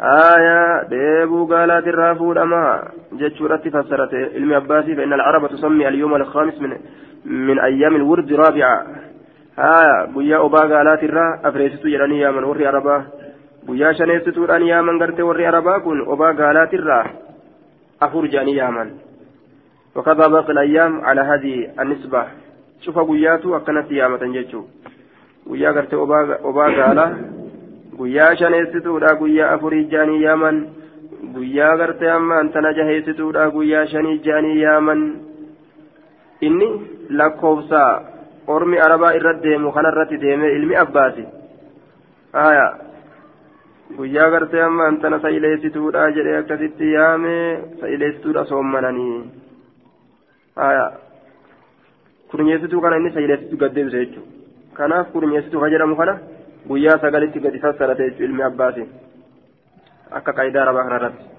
[0.02, 6.76] آية ديبو قالت الرافود أما جتشورتي فسرت علم عباسي فإن العرب تسمي اليوم الخامس من
[7.24, 8.86] من أيام الورد رابعة
[9.58, 13.04] آية بويا أبا قالت الرا أفريستو يراني يا من وري عربا
[13.66, 17.06] بويا شنيستو راني يا من قرت وري عربا كن أبا قالت الرا
[18.02, 18.90] أفور جاني يا من
[19.96, 22.24] وكذا باقي الأيام على هذه النسبة
[22.80, 24.62] شوف بوياتو أكنت يا متنجتشو
[25.46, 27.41] بويا قرت أبا أبا قالت
[28.02, 30.56] guyyaa shaneessituudha guyyaa afurii jaanii yaaman?
[31.34, 35.02] Guyyaa gartee amma antana jaheessituudha guyyaa shanii jaanii yaaman?
[36.40, 36.68] Inni
[37.20, 37.82] lakkoofsa
[38.46, 41.26] ormi arabaa irra deemu kanarratti deeme ilmi abbaasi
[42.32, 42.66] haya
[43.96, 47.38] guyyaa gartee amma antana sa'ileessituudha jedhee akkasitti yaame
[47.80, 49.16] sa'ileessituudha soommananii.
[50.56, 50.92] Haya
[52.30, 56.20] kurnyeessituu kana inni sa'ileessituu gaddeebise jechuudha kanaaf kurnyeessituu ka jedhamu kana.
[56.68, 58.88] Guyyaa sagalitti gadi fassarate jechuun ilmi abbaati
[60.10, 61.32] akka qaayidaa rabaa kanarratti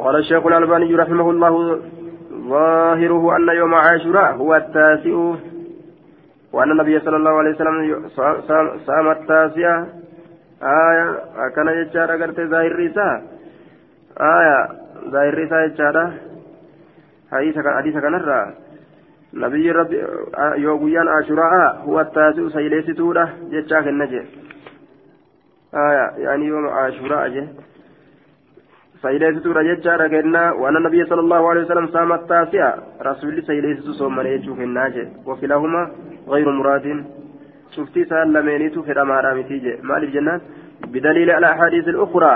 [0.00, 1.54] قال الشيخ الألباني رحمه الله
[2.32, 5.34] ظاهره أن يوم عاشوراء هو التاسع
[6.52, 8.08] وأن النبي صلى الله عليه وسلم
[8.86, 9.84] صام التاسع
[10.62, 11.06] آية
[11.54, 13.22] كان يجارة قرت ظاهر رسالة
[14.20, 14.68] آية
[15.10, 16.12] ظاهر رسالة يجارة
[17.32, 18.54] حديث كان الرّا
[19.34, 20.04] نبي ربي
[20.56, 24.22] يوغيان عاشوراء هو التاسع سيليستودا جتشاك النجي
[25.74, 27.48] آية يعني يوم عاشوراء جه
[29.02, 34.58] سيليستودا جتشاك كنا وأن النبي صلى الله عليه وسلم صام التاسع رسول سيليستو صوم يجوك
[34.58, 35.90] الناجي وكلاهما
[36.28, 37.04] غير مراد
[37.76, 40.40] شفتي سال لمينيتو في الأمارة متيجي مال الجنات
[40.86, 42.34] بدليل الأحاديث الأخرى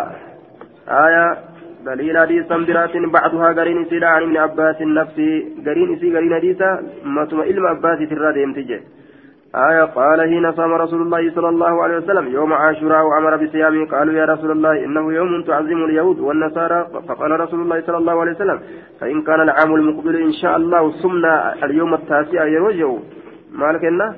[0.88, 1.53] آية
[1.86, 5.30] دليل حديث برات بعضها قرين سيلا عن ابن عباس نفسي
[5.66, 6.70] قرين سي قرين حديثا
[7.14, 8.80] ما ثم علم عباس ترى ديمتجه
[9.68, 14.14] آية قال حين صام رسول الله صلى الله عليه وسلم يوم عاشوراء وأمر بصيامه قالوا
[14.20, 16.80] يا رسول الله إنه يوم تعظم اليهود والنصارى.
[17.08, 18.58] فقال رسول الله صلى الله عليه وسلم
[19.00, 22.98] فإن كان العام المقبل إن شاء الله صمنا اليوم التاسع يروجه.
[23.60, 24.08] مالك إنه؟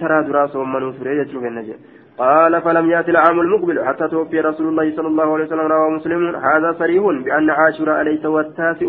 [0.00, 1.80] taraa duraa soommanuu ture jechuu kenna jedhe
[2.18, 6.36] قال فلم يأتي العام المقبل حتى توفي رسول الله صلى الله عليه وسلم رواه مسلم.
[6.36, 8.86] هذا صريح بأن عاشوراء ليس هو التاسع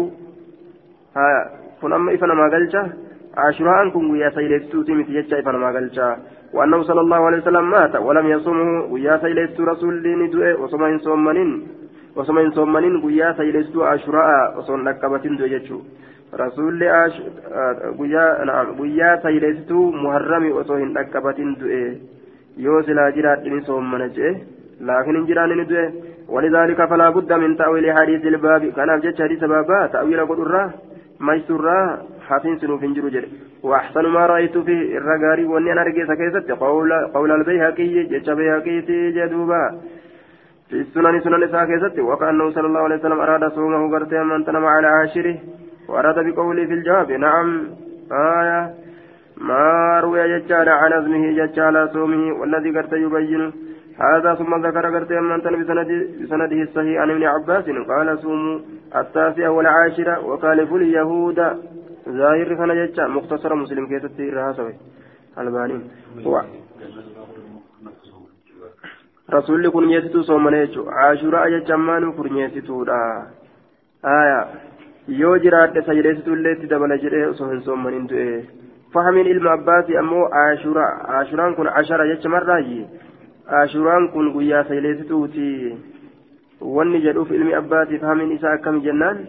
[1.17, 1.49] ها
[1.81, 2.75] كن أما إفنا ما قلت
[3.38, 5.97] عاشوراء كن ويا سيلستو تمت يجا إفنا ما قلت.
[6.53, 11.67] وأنه صلى الله عليه وسلم مات ولم يصومه ويا سيلستو رسول ندوء وصمين صومنين
[12.15, 15.79] وصمين صومنين ويا سيلستو عاشوراء وصون نكبتين دو يجو
[16.33, 16.88] rasuulli
[18.77, 21.81] guyyaa sayleessituu muharrami osoo hin dhaqqabatin du'e
[22.57, 24.33] yoo silaa jiraadhini soommana jee.
[24.79, 25.85] Laakiin hin jiraanni du'e.
[26.29, 30.69] ولذلك فلا بد من تأويل حديث الباب كان أبجد حديث بابا تأويل قد الراه
[31.19, 31.77] ميسورا
[32.27, 33.25] حسين سنو في جروجر
[33.63, 38.81] وأحسن ما رأيت فيه الرقاري وأني أنا رقيت كيست قول, قول البيهقي جتش بيهقي
[39.17, 39.63] جدوبا
[40.69, 44.87] في السنن سنن ساكيست وكأنه صلى الله عليه وسلم أراد صومه قرتي من تنم على
[44.87, 45.37] عاشره
[45.89, 47.47] وأراد بقوله في الجواب نعم
[48.11, 48.73] آية
[49.37, 53.53] ما روي ججال عن أزمه ججال صومه والذي قرت يبين.
[53.97, 55.37] هذا ثم ذكر قرت من
[56.21, 58.59] بسنده الصحيح عن ابن عباس قال صوموا
[58.95, 61.39] التاسع والعاشرة وكالفوا اليهود.
[62.09, 64.73] ظاهر كان ججال مختصر مسلم كيف تسير هاسوي
[65.37, 65.77] الباني.
[69.33, 72.85] رسول كن يسيتو صومنا يجو عاشوراء ججمان كن يسيتو
[74.05, 74.39] آية.
[75.07, 78.27] yoo jiraadhe sayyideessituullee itti dabala jedhee osoo hin soommanin du'e
[78.93, 80.25] fahamiin ilma abbaasi ammoo
[81.19, 82.86] ashuraan kun ashara jecha marraayi
[83.62, 85.47] ashuraan kun guyyaa sayyideessituuti
[86.77, 89.23] wanni jedhuuf ilmi abbaasi fahamiin isaa akkami jennaan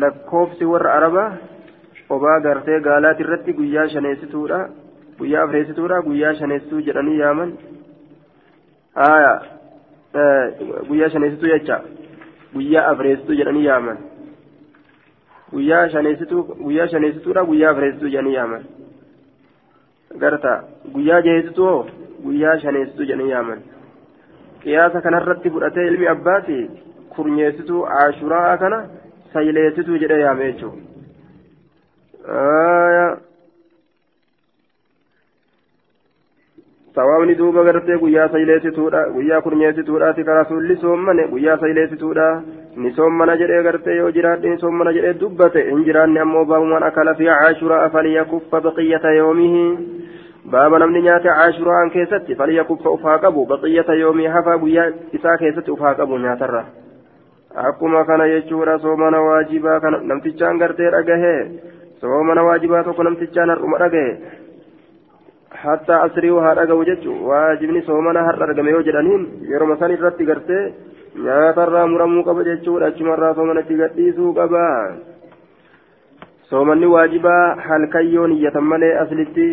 [0.00, 1.28] lakkoofsi warra arabaa
[2.16, 4.58] obaa gartee gaalaati irratti guyyaa shaneessituudha
[5.18, 7.52] guyyaa afreessituudha guyyaa shaneessituu jedhanii yaaman
[10.88, 11.80] guyyaa shaneessituu jecha
[12.54, 13.98] guyyaa afreessituu jedhanii yaaman
[15.54, 15.88] guyyaa
[16.92, 18.62] shaneessituudha guyyaa afreessituu jedhanii yaaman.
[20.22, 20.52] Garta
[20.94, 21.74] guyyaa jaheessituu
[22.24, 23.60] guyyaa shaneessituu jedhanii yaaman.
[24.62, 26.58] Qiyaasa kanarratti fudhatee ilmi abbaati
[27.16, 28.78] kurnyeessituu ashuraa kana
[29.32, 30.82] sayleessituu jedhee yaame jechuudha
[36.94, 42.28] sawaabni duuba gartee guyyaa sayleessituudha guyyaa kurnyeessituudhaati ka rasuulli soommane guyyaa sayleessituudha
[42.76, 47.14] ni soommana jedhee gartee yoo jiraadhe ni soommana jedhee dubbate hin jiraanne ammoo baabumaan akala
[47.20, 49.64] fi caashuraa falyakuffa baqiyyata yoomihi
[50.54, 54.86] baaba namni nyaate caashuraan keessatti falyakuffa ufaa qabu baqiyyata yoomii hafa guyyaa
[55.18, 56.64] isaa keessatti ufaa qabu nyaatarra
[57.66, 61.40] akkuma kana jechuudha soomana waajibaa kana namtichaan gartee dhagahee
[62.00, 64.16] soomana waajibaa tokko namtichaan har'uma dhagahe
[65.62, 70.64] haa dhagahu jechuun waajibni soomana har'a argame yoo jedhaniin yeroo san irratti gartee
[71.26, 74.64] nyaatarraa muramuu qaba jechuudha achumarraa soomanatti gadhiisuu qaba
[76.50, 79.46] soomanni waajibaa halkan yoo niyyatan malee aslitti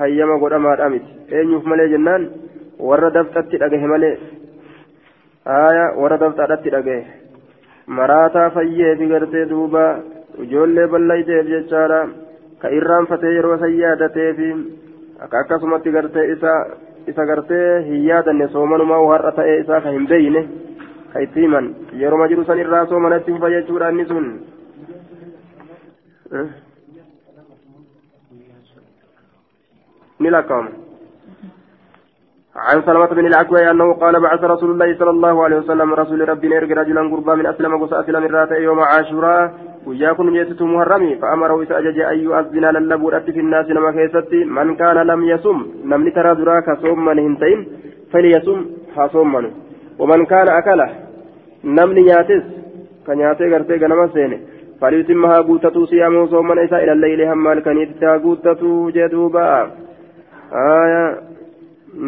[0.00, 2.28] hayyama godhamaadha miti eenyuuf malee jennaan
[2.90, 4.14] warra dafxatti dhagahe malee
[5.52, 7.02] haaya warra dafxaadhatti dhagahe
[8.00, 9.84] maraataa fayyeefi gartee duuba
[10.44, 12.00] ijoollee ballayteef jechaadha
[12.62, 14.48] ka irraanfatee yeroo san yaadateefi
[15.30, 16.52] akkasumatti gartee isa
[17.06, 20.42] isa gartee hin yaadanne soomanumaa har'a ta'ee isaa ka hin beeyne
[21.12, 24.26] ka itti himan yeroo jiru san irraa soomanatti hufa jechuudha inni sun
[30.20, 30.70] ni lakkaa'ama
[32.56, 36.48] عن سلمة بن الأكوى أنه قال بعث رسول الله صلى الله عليه وسلم رسول ربي
[36.48, 41.62] نرجع رجلا قربا من أسلم قصة أسلم الرات يوم عاشوراء guyyaa kun mi'eessituu muharramii fa'amarahu
[41.62, 45.58] isa ajaje ayyuu asbinaa lallabuudhatti finnaasi nama keessatti man kaana lam yasum
[45.92, 47.60] namni taraa duraa ka soomman hin ta'in
[48.12, 48.60] falyasum
[48.96, 49.48] haa soommanu.
[49.98, 50.86] Waman kaana akala
[51.78, 52.42] namni nyaates
[53.06, 54.36] ka nyaatee gartee ganama seene
[54.80, 59.44] falyutimma haa guuttatuu siyaamuu soomana isaa ilallaylee hamma halkaniitti haa guuttatuu jedhuuba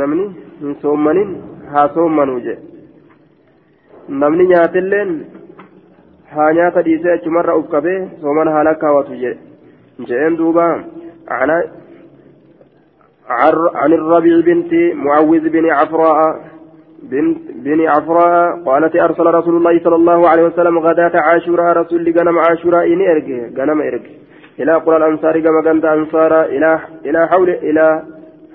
[0.00, 0.24] namni
[0.60, 1.30] hin soommanin
[1.72, 2.62] haa soommanu jedhe
[4.22, 5.12] namni nyaatelleen
[6.32, 9.37] نياتا ديسي أجمر أفكبه صومن ها لكاوة جي
[10.00, 10.84] جئين دوبا
[11.28, 11.50] عن
[13.74, 16.40] عن الربيع بنت معوذ بن عفراء
[17.02, 22.38] بنت بن عفراء قالت أرسل رسول الله صلى الله عليه وسلم غداة عاشوراء رسول غنم
[22.38, 24.14] عاشوراء إني إرقي غنم إرقي
[24.60, 28.02] إلى قرى الأنصار كما كانت أنصار إلى إلى حول إلى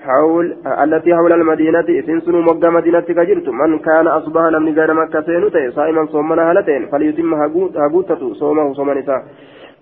[0.06, 5.70] حول التي حول المدينة إسنسن مقى مدينة كجرت من كان أصبح لم نجار مكة سينوتي
[5.70, 9.22] صائما صومنا هلتين فليتم هاقوتة صومه صوم نساء.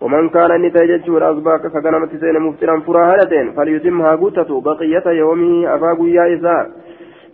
[0.00, 6.08] ومن كان أني تججور أصبح كغنمة سين مفترا فرا هلتين فليتم هاقوتة بقية يومه أفاقوا
[6.08, 6.70] يا إساء.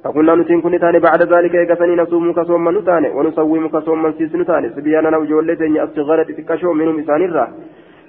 [0.05, 4.69] فقلنا نتين كن تاني بعد ذلك يكسني نصوم كصوم نتاني ونصوم كصوم سيس نتاني.
[4.77, 7.47] سبيانا وجولة الصغيرة تكشو منهم إسان الرا.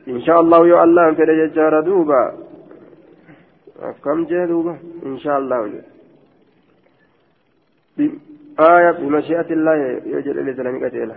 [0.08, 2.24] إن شاء الله يو الله في رجال دوبا.
[4.04, 5.82] كم جاء دوبا إن شاء الله
[8.60, 11.16] آية بمشيئة الله يجل الإسلام قتيلة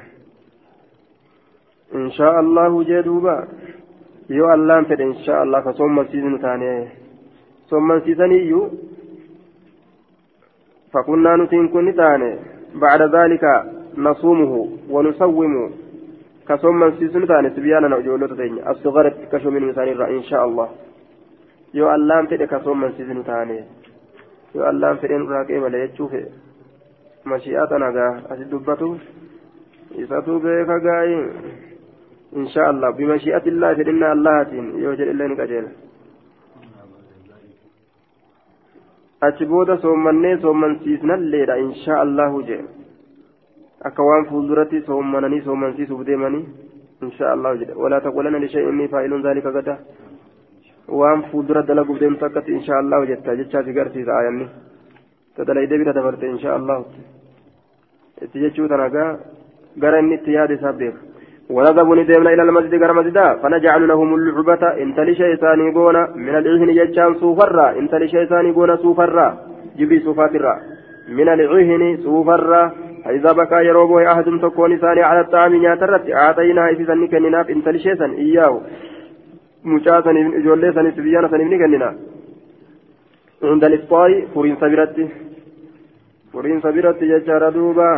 [1.95, 3.49] إن شاء الله جدوبا
[4.31, 6.89] يو الله فد إن شاء الله فصوم سيزن ثاني
[7.71, 8.69] صوم سيزن يو
[10.93, 12.39] فكنا نتين كن ثاني
[12.75, 13.45] بعد ذلك
[13.97, 14.53] نصومه
[14.91, 15.55] ونصوم
[16.49, 19.89] كصوم سيزن ثاني سبيانا نجولة ثاني الصغر كشو من مثال
[21.75, 23.65] يو الله فد كصوم سيزن ثاني
[24.55, 26.25] يو الله فد إن راكي ولا يتشوفه
[27.25, 28.89] mashi'ata nagaa asi dubbatu
[30.03, 31.19] isatu beeka gaayi
[32.41, 35.71] insha allah bimashi'ati illaa fedhinna allahatiin yoo jedhe illee ni qajeela
[39.29, 42.63] achi booda soommannee soommansiisnalleedha insha allahu jee
[43.91, 46.45] akka waan fuulduratti soommananii soommansiisuuf deemanii
[47.09, 49.79] insha allahu jedhe walaa taqulanna lishay'in inni faa'iluun zaalika gada
[50.89, 54.47] waan fuuldura dalaguuf deemtu akkatti insha allahu jetta jechaati garsiisa aayanni
[55.37, 56.85] tadalayde bira dabarte insha allahu
[58.25, 59.11] itti jechuu tanagaa
[59.77, 61.09] gara inni itti yaade isaa beeka.
[61.51, 66.69] ونذهب ندمنا إلى المسجد غير مسجدا فنجعل لهم اللعبة إن تلشى إساني قونا من العهن
[66.69, 69.39] يجان سوفرا إن تلشى إساني قونا سوفرا
[69.79, 70.55] جبي سوفاترا
[71.09, 72.73] من العهن سوفرا
[73.05, 77.93] فإذا بكى يروبه أحد تكون إساني على الطعام نياترت أعطيناها إذا نكننا إن تلشى
[78.25, 78.61] إياه
[79.75, 81.91] مشاسا إجولي سن سبيانا سن نكننا
[83.43, 85.09] عند الإفطار فرين سبيرتي
[86.33, 87.91] فرين سبيرتي يجار دوبا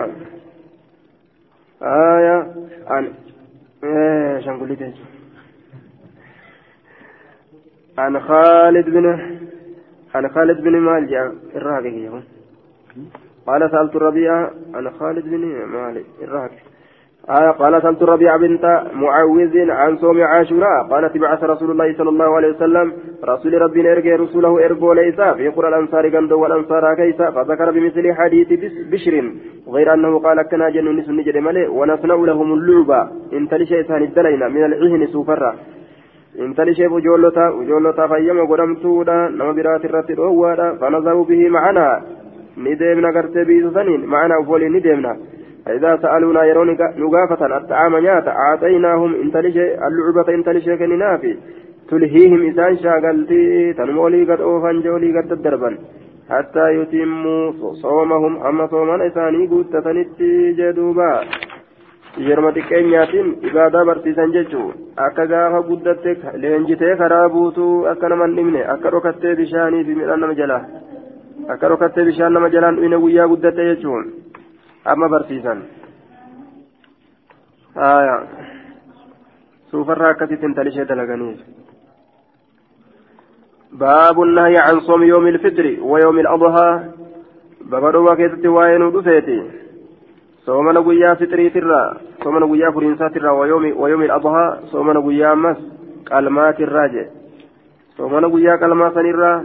[1.82, 2.38] آية
[2.86, 3.04] عن
[3.84, 4.94] إيه شنقولي
[7.98, 9.06] عن خالد بن
[10.14, 12.22] عن خالد بن مالجا الراقي
[13.46, 16.69] قال سألت الربيع عن خالد بن مالك الراقي
[17.30, 18.64] آه قال سألت الربيع بنت
[18.94, 20.88] معوذ عن صوم عاشوراء.
[20.90, 22.92] قالت بعث رسول الله صلى الله عليه وسلم
[23.24, 28.48] رسول ربنا ارجع رسوله ارجو ليس في قرى الأنصار قند والأنصار كيس فذكر بمثل حديث
[28.92, 29.14] بشر
[29.68, 33.00] غير أنه قال كنا جن نسن نجد ملئ ونصنع لهم اللعبة
[33.32, 35.54] ان تلشى ثاني الدلينا من العهن سوفرا.
[36.40, 40.12] ان تلشى وجولتا وجولتا فيما قدمتودا نما برات الرت
[40.80, 42.02] فنظروا به معنا.
[42.58, 45.16] ندمنا قرتي بيسنين معنا وفولي ندمنا.
[45.66, 46.70] فإذا سألونا يرون
[47.02, 51.32] نقافة الطعام نياتا أعطيناهم انتلشي اللعبة انتلشي كننافي.
[51.90, 55.70] تلهيهم إسان شاقلتي تنمولي قد أوفان جولي قد الدربا
[56.30, 61.12] حتى يتموا صومهم أما صومان إساني قد تتنتي جدوبا.
[62.18, 64.74] yerma xiqqeenyaatiin ibaadaa barsiisan jechuun
[65.06, 70.20] akka gaafa guddatte leenjitee karaa buutuu akka nama hin dhimne akka dhokattee bishaanii fi midhaan
[70.24, 70.64] nama jalaa
[71.54, 74.10] akka dhokattee bishaan nama jalaan dhuyne guyyaa guddatte jechuun
[74.84, 75.62] amma barsiisan.
[79.70, 81.40] Suufarraa akkasitti intalishee dalaganiif
[83.72, 86.80] باب النهي عن صوم يوم الفطر ويوم الأضحى
[87.60, 89.50] بابا دوبا كيستي واين دفيتي
[90.46, 95.56] صوم نقويا فطري ترى صوم نقويا فرنسا ترى ويوم ويوم الأضحى صوم نقويا مس
[96.08, 97.06] كلمات الراجع
[97.96, 99.44] صوم نقويا كلمات سنرا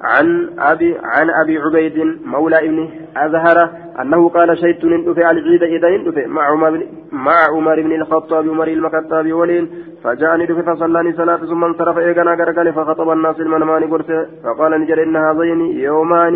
[0.00, 5.88] عن أبي عن أبي عبيد مولى ابن أزهر أنه قال شهدت ندفع على العيد إذا
[5.96, 9.68] ندفع مع عمر مع عمر بن الخطاب عمر المكتاب ولين.
[10.04, 15.16] فجاء ندفع فصلاني صلاة ثم انصرف إيقنا قرقل فخطب الناس المنمان قرته فقال نجر إن
[15.16, 16.34] هذين يومان.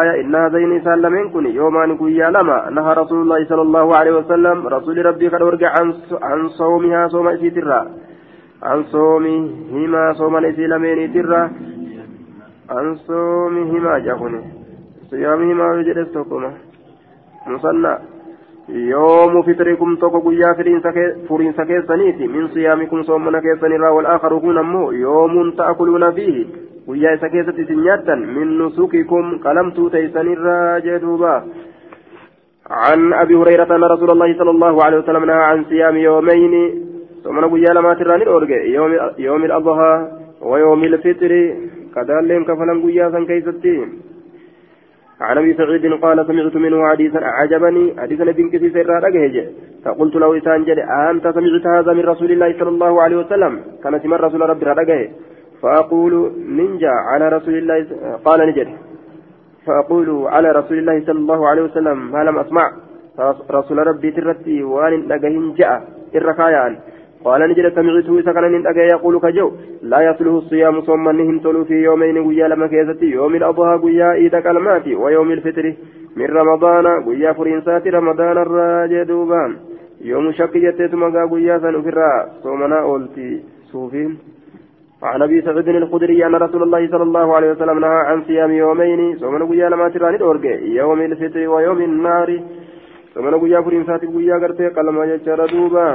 [0.00, 2.70] آية إن هذين سلمين كن يومان كويا لما.
[2.70, 7.28] نهى رسول الله صلى الله عليه وسلم رسول ربي قد ورجع عن عن صومها صوم
[7.28, 7.80] إسيترا.
[8.62, 11.50] عن صومهما صوم إسيلمين ترا
[12.70, 14.40] عن صومهما جاكوني
[15.10, 16.52] صيامهما وجدت تقوما
[17.46, 17.98] مصنع
[18.68, 20.52] يوم فطركم توكو قيا
[21.28, 26.46] فرين سكيسانيتي من صيامكم صومنا كيساني را والآخر هنا مو يوم تأكلون فيه
[26.88, 31.34] قيا سكيسة سنياتا من نسوككم قلمتو تيساني را جدوبا
[32.70, 36.54] عن أبي هريرة أن رسول الله صلى الله عليه وسلم نهى عن صيام يومين
[37.24, 38.24] صومنا قيا لما تراني
[38.76, 39.94] يوم, يوم الأضحى
[40.42, 41.32] ويوم الفطر
[42.06, 43.76] كذلك كفلا قيا سن كيستي.
[45.20, 49.02] عن أبي سعيد قال سمعت منه حديثا اعجبني حديثا بن كثير سر
[49.84, 50.78] فقلت له إسان جد
[51.10, 55.10] أنت سمعت هذا من رسول الله صلى الله عليه وسلم؟ كان سمع رسول ربي رجه
[55.62, 57.86] فأقول ننجا على رسول الله
[58.26, 58.68] قال نجد.
[59.66, 62.72] فأقول على رسول الله صلى الله عليه وسلم ما لم أسمع.
[63.50, 65.72] رسول ربي ترتي وان نجهن جاء
[66.14, 66.72] الركايان
[67.24, 69.52] قال نجد سمعته سكن من أجا يقول كجو
[69.82, 74.40] لا يصله الصيام صوم منهم تلو في يومين قيا لما كيستي يوم الأضحى قيا إيدا
[74.40, 75.74] كلمات ويوم الفطر
[76.16, 79.56] من رمضان قيا فرنسات رمضان الراجع دوبان.
[80.00, 82.12] يوم شك جتت مقا قيا سنفرا
[82.42, 83.42] صومنا أولتي
[83.72, 84.18] صوفين.
[85.02, 89.18] عن أبي سعيد الخدري أن رسول الله صلى الله عليه وسلم نهى عن صيام يومين
[89.18, 90.18] صومنا قيا لما تراني
[90.78, 92.40] يوم الفطر ويوم النار
[93.14, 95.88] صومنا قيا فرين ساتي قيا قرتي قلما يجرى دوبا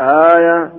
[0.00, 0.72] آية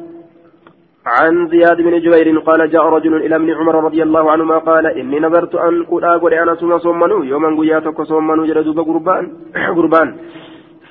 [1.06, 5.20] عن زياد بن جبير قال جاء رجل إلى ابن عمر رضي الله عنهما قال إني
[5.20, 9.32] نظرت أن قد أقول أنا سوما صومنو يوما قياتك صومنو جلدوب قربان
[9.78, 10.16] قربان.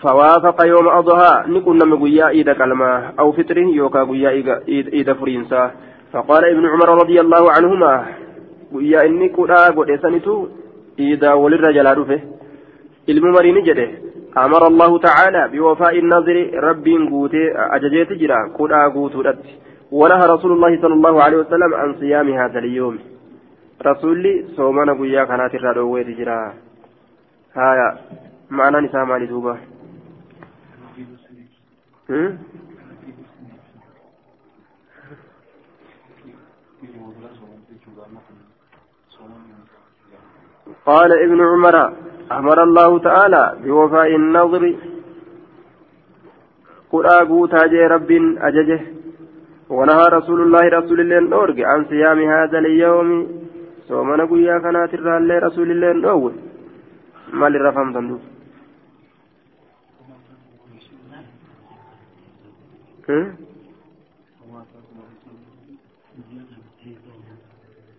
[0.02, 4.30] فوافق يوم أضحى نكون نم قيا إيدا كلمة أو فطره يوكا قيا
[4.68, 5.70] إيدا فرينسا.
[6.12, 8.04] فقال ابن عمر رضي الله عنهما
[8.74, 10.46] قيا إني قد أقول إسانتو
[10.98, 12.20] إيدا وللرجل رفه
[13.08, 14.09] الممرين جده.
[14.38, 19.42] أمر الله تعالى بوفاء النظر رب قوتي أججيت جرا قد أقوتت
[19.92, 22.98] ونهى رسول الله صلى الله عليه وسلم عن صيام هذا اليوم
[23.86, 26.54] رسولي صومنا قويا كانت الرادوية جرا
[27.56, 27.98] هايا
[28.50, 29.56] معنى نسامة لتوبة
[40.86, 44.74] قال ابن عمر أمر الله تعالى بوفاء النظر.
[46.92, 48.10] قل أقوتا جي رب
[48.48, 48.80] أججه.
[49.70, 53.10] ونهى رسول الله رسول الله نورج عن صيام هذا اليوم.
[53.88, 56.32] صومنا قيا كانت الرالي رسول الله نور
[57.38, 58.24] ما للرفهم تندوس؟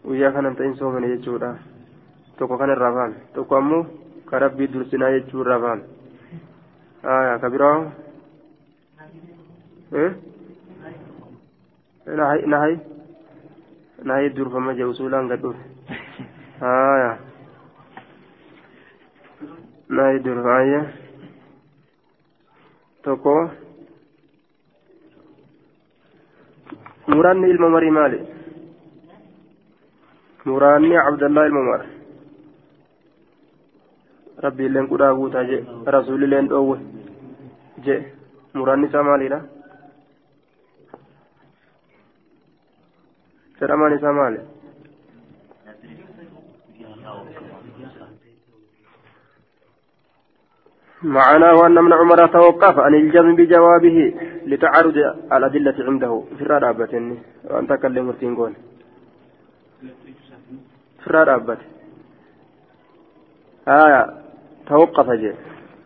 [0.07, 1.49] guyyaa kanan ta'in soomane jechuudha
[2.38, 3.84] tokko kan irraa baame tokko ammoo
[4.73, 5.84] dursinaa jechuu irraa baame
[7.03, 7.91] aya ka biraa
[12.51, 12.73] nahay
[14.03, 15.63] nahay durfama je usulaan gad dhufe
[16.71, 17.11] aya
[19.89, 20.82] nahay durfaya
[23.03, 23.36] tokko
[27.07, 28.19] muraanni ilma marii maali
[30.45, 31.82] muraanni abdallah ilma mar
[34.43, 35.57] rabbi illeen qudhaa guutaa je
[35.95, 36.77] rasuuli illeen dhoowwe
[37.85, 37.95] je
[38.53, 39.41] muraanni isaa maalidha
[43.59, 44.41] jedhamaan isaa maali
[51.03, 54.13] معناه أن ابن عمر توقف عن الجزم بجوابه
[54.45, 54.97] لتعرض
[55.33, 58.35] الأدلة عنده في الرابة وأنت كلم مرتين
[61.03, 61.57] في الرابة
[63.67, 64.20] آية
[64.68, 65.32] توقف جي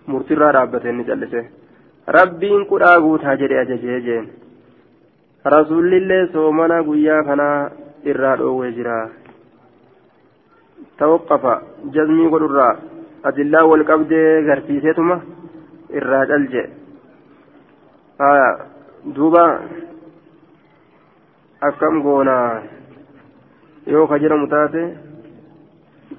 [0.08, 1.46] مرترى رابتين جلسه
[2.16, 4.26] ربين قد آغوتا جري أججي جين
[5.56, 7.50] رسول الله سومنا قيا فنا
[8.08, 9.00] إرى روي جرا
[11.00, 11.44] توقف
[11.96, 12.70] جزمي قد الرا
[13.26, 14.12] أدلا والقبض
[14.48, 15.18] غرفيسيتما
[15.96, 16.64] إرى جلجي
[18.22, 18.56] آه
[19.16, 19.46] دوبا
[21.64, 22.38] أكم قونا
[23.88, 24.82] yoo ka jedhamu taate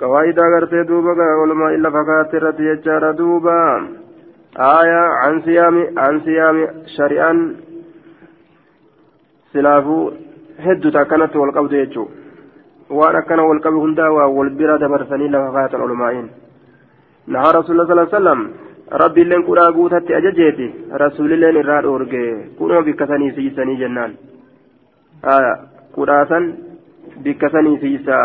[0.01, 3.61] قواعد غرتي دوبا علماء إلا فكات رد يجار دوبا
[4.59, 6.57] آية عن صيام عن صيام
[6.97, 7.35] شريعا
[9.53, 9.97] سلافو
[10.65, 12.05] هدو تاكنت والقبض يجو
[12.91, 16.15] وأنا كان والقبض هندا والبرة دبرسني لفكات العلماء
[17.33, 18.41] نهى رسول الله صلى الله عليه وسلم
[19.03, 20.69] ربي لين كرا غوتاتي أججيتي
[21.03, 22.25] رسول لين إراد أورجي
[22.59, 24.13] كنوا بكسني سيسني جنان
[25.35, 25.55] آية
[25.95, 26.39] كراسا
[27.25, 28.19] بكسني سيسا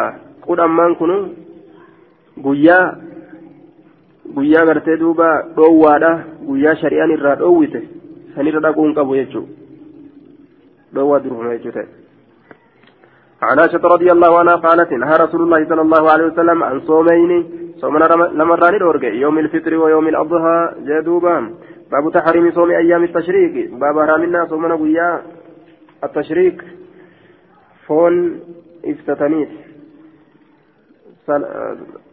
[0.48, 1.22] قد أمان كنوا
[2.38, 2.96] guyyaa
[4.36, 6.12] guyyaa gartee duuba dhoowwaadha.
[6.48, 7.82] Guyyaa shari'aan irraa dhoowwite
[8.36, 9.48] sanirra dhaquu hin qabu jechuu.
[10.94, 11.88] Dhoowwaa durfama jechuu ta'e.
[13.42, 17.32] عن عائشة رضي الله عنها قالت نهى رسول الله صلى الله عليه وسلم عن صومين
[17.82, 18.06] صومنا
[18.40, 21.54] لمران الأورج يوم الفطر ويوم الأضحى جدوبا
[21.92, 25.22] باب تحريم صوم أيام التشريق باب هرامنا صومنا قيا
[26.04, 26.56] التشريق
[27.88, 28.40] فون
[28.86, 29.50] افتتنيت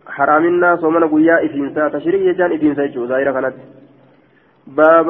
[0.09, 3.55] حرامنا صومنا قيا إفنسا تشريق يجان إفنسا يجو ظاهرة كانت
[4.67, 5.09] باب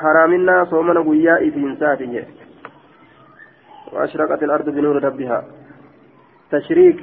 [0.00, 2.24] حرامنا صومنا قيا إفنسا تجي
[3.92, 5.38] وأشرقت الأرض بنور ربها
[6.50, 6.98] تشريك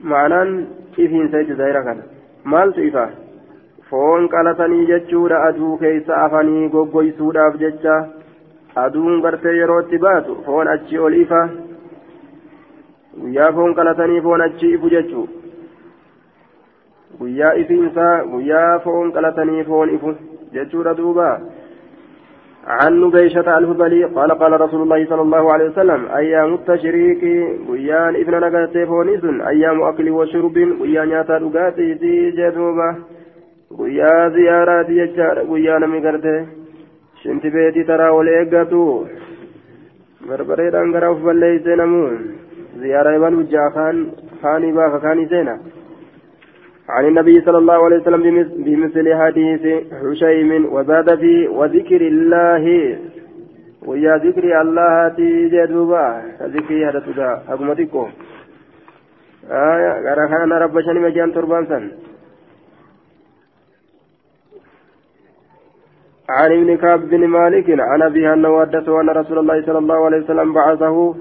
[0.00, 2.02] معنaan ifiinsa jechuudha zaayira kana
[2.44, 3.10] maaltu ifa
[3.90, 7.94] foon qalatanii jechuudha aduu keessa afanii goggoysuudhaaf jecha
[8.82, 11.40] aduun gartee yerootti baatu foon achi ol ifa
[13.22, 15.26] guyyaa foon qalatanii foon achi ifu jechuu
[17.20, 20.14] guyyaa ifiinsaa guyyaa foon qalatanii foon ifu
[20.52, 21.30] jechuudha duuba
[22.68, 27.22] عن نبيشة الهبلي قال قال رسول الله صلى الله عليه وسلم أيام التشريك
[27.68, 32.96] ويان ابن نقاتي فونيس أيام أكل وشرب ويان ياتا دقاتي دي جدوبة
[33.78, 36.46] ويا زيارة دي جار ويان مقرتي
[37.22, 39.04] شنت بيتي ترى وليقاتو
[40.28, 42.18] بربريد أنقر أفبالي زينمون
[42.82, 43.96] زيارة يبان وجا خان
[44.42, 45.54] خاني باخ خاني زينة
[46.88, 48.22] عن النبي صلى الله عليه وسلم
[48.64, 52.98] بمثل حديث حشيم وزاد في وذكر الله.
[53.86, 58.08] ويا ذكر الله تيجي دوبا ذكر هذا تدا أقمتكم
[59.50, 61.90] آية غير خان رب شني مجان تربان سن.
[66.28, 70.18] عن ابن كعب بن مالك عن أبيه أنه حدثه أن رسول الله صلى الله عليه
[70.18, 71.14] وسلم بعثه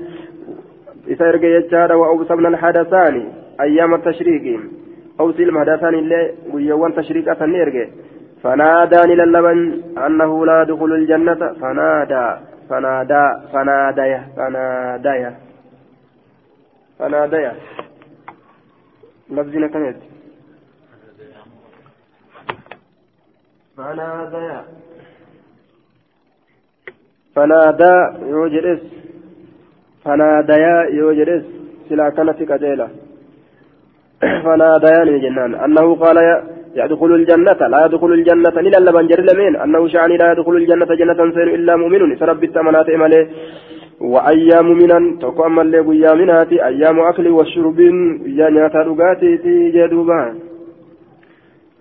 [1.22, 3.16] إرجع يجار وأوصبنا الحدثان
[3.62, 4.60] أيام التشريق.
[5.20, 7.86] أو سلم حدثان اللي ويوان تشريق أثن إرجع.
[8.44, 9.60] فناداني للبن
[10.06, 11.54] أنه لا يدخل الجنة.
[11.62, 12.26] فنادى
[12.70, 15.30] فنادى فنادى فنادى.
[17.00, 17.52] فنادى.
[19.30, 19.98] لفظنا كانت
[23.78, 24.62] فنادى.
[27.36, 27.96] فنادى
[28.34, 28.68] يوجد
[30.06, 31.46] فناديا يوجرس
[31.90, 33.07] سلا كانت كجيلة.
[34.44, 35.56] فناديان جنان.
[35.56, 36.18] أنه قال
[36.76, 37.68] يدخل الجنة.
[37.74, 41.76] لا يدخل الجنة إلا لمن جر لمن أنه شعني لا يدخل الجنة جنة سير إلا
[41.76, 43.28] مؤمن سرب التمنات إمالي.
[44.02, 47.80] وأيام منا تقوم اللي قيامنات أيام أكل وشرب.
[48.40, 49.32] يا نياتا رقاتي
[49.76, 50.22] جدوبا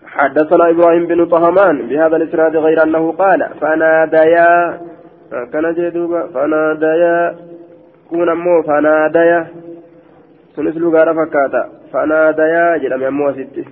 [0.06, 1.76] حدثنا إبراهيم بن طهمان.
[1.88, 4.80] بهذا الإسناد غير أنه قال فناديا.
[5.52, 7.46] كان جدوبا فناديا.
[8.12, 9.46] ammoo fanaadaya
[10.54, 13.62] sunis lugaadha fakkaata fanaadayaa jedhame ammoo asitti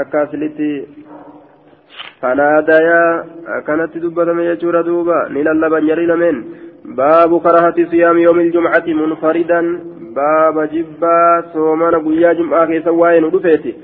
[0.00, 0.70] akka asilitti
[2.20, 3.24] fanaadayaa
[3.58, 6.40] akkanatti dubbatame jechuudha duuba ni lallaban jarii lameen
[7.00, 9.68] baabu karahati siyaami yoomi iljumcati munfaridan
[10.18, 13.76] baaba jibbaa soomana guyyaa jum'aa keessa waa'ee nu dhufeeti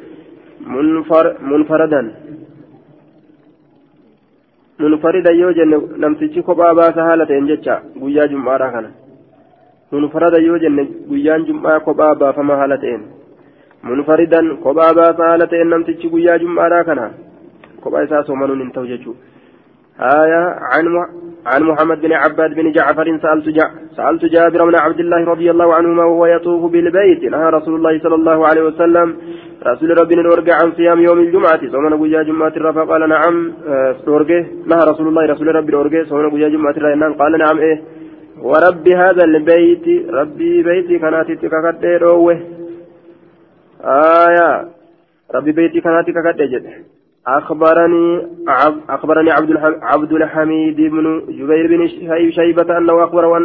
[1.53, 2.11] munfaradan
[4.83, 8.93] munfaridan yoo jenne namtichi kophaa baasa haala ta'een jecha guyyaa jum'aadhaa kana
[9.93, 11.45] munfarada yoo jenne guyyaan
[13.83, 17.11] munfaridan kophaa baasa haala ta'een namtichi guyyaa jum'aadhaa kana.
[17.83, 18.73] Kophaa isaa soomanuun
[20.01, 20.85] آية عن
[21.47, 25.75] عن محمد بن عباد بن جعفر سألت جع سألت جابر بن عبد الله رضي الله
[25.75, 29.17] عنهما وهو يطوف بالبيت نهى رسول الله صلى الله عليه وسلم
[29.67, 33.53] رسول ربنا ورجع عن صيام يوم الجمعة صومنا قيا جمعة فقال نعم
[34.07, 36.75] ورجع نهى رسول الله رسول ربنا ورجع صومنا قيا جمعة
[37.21, 37.83] قال نعم إيه
[38.43, 42.39] ورب هذا البيت ربي بيتي كانت تككد روه
[43.85, 44.69] آية.
[45.35, 46.65] ربي بيتي كانت تككد
[47.27, 48.29] أخبرني
[48.89, 51.89] أخبرني عبد عبد الحميد بن جبير بن
[52.31, 53.39] شيبة أنه أخبره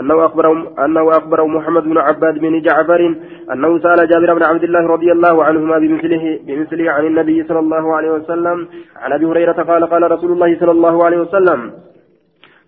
[0.00, 3.14] أنه أخبره أنه أخبره محمد بن عباد بن جعفر
[3.52, 7.96] أنه سأل جابر بن عبد الله رضي الله عنهما بمثله بمثله عن النبي صلى الله
[7.96, 8.68] عليه وسلم.
[8.96, 11.72] عن أبي هريرة قال قال رسول الله صلى الله عليه وسلم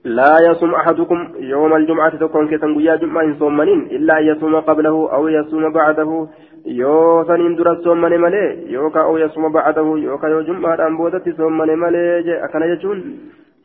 [0.05, 5.29] لا يصوم أحدكم يوم الجمعة تكون كتن قيا جمعة صومنين إلا أن يصوم قبله أو
[5.29, 6.29] يصوم بعده.
[6.67, 12.41] Yoo saniin dura soommane malee yookaan oo yasuma ba'atahu yookaan yoo jum'aadhaan boodatti soommane malee
[12.45, 13.03] akkana jechuun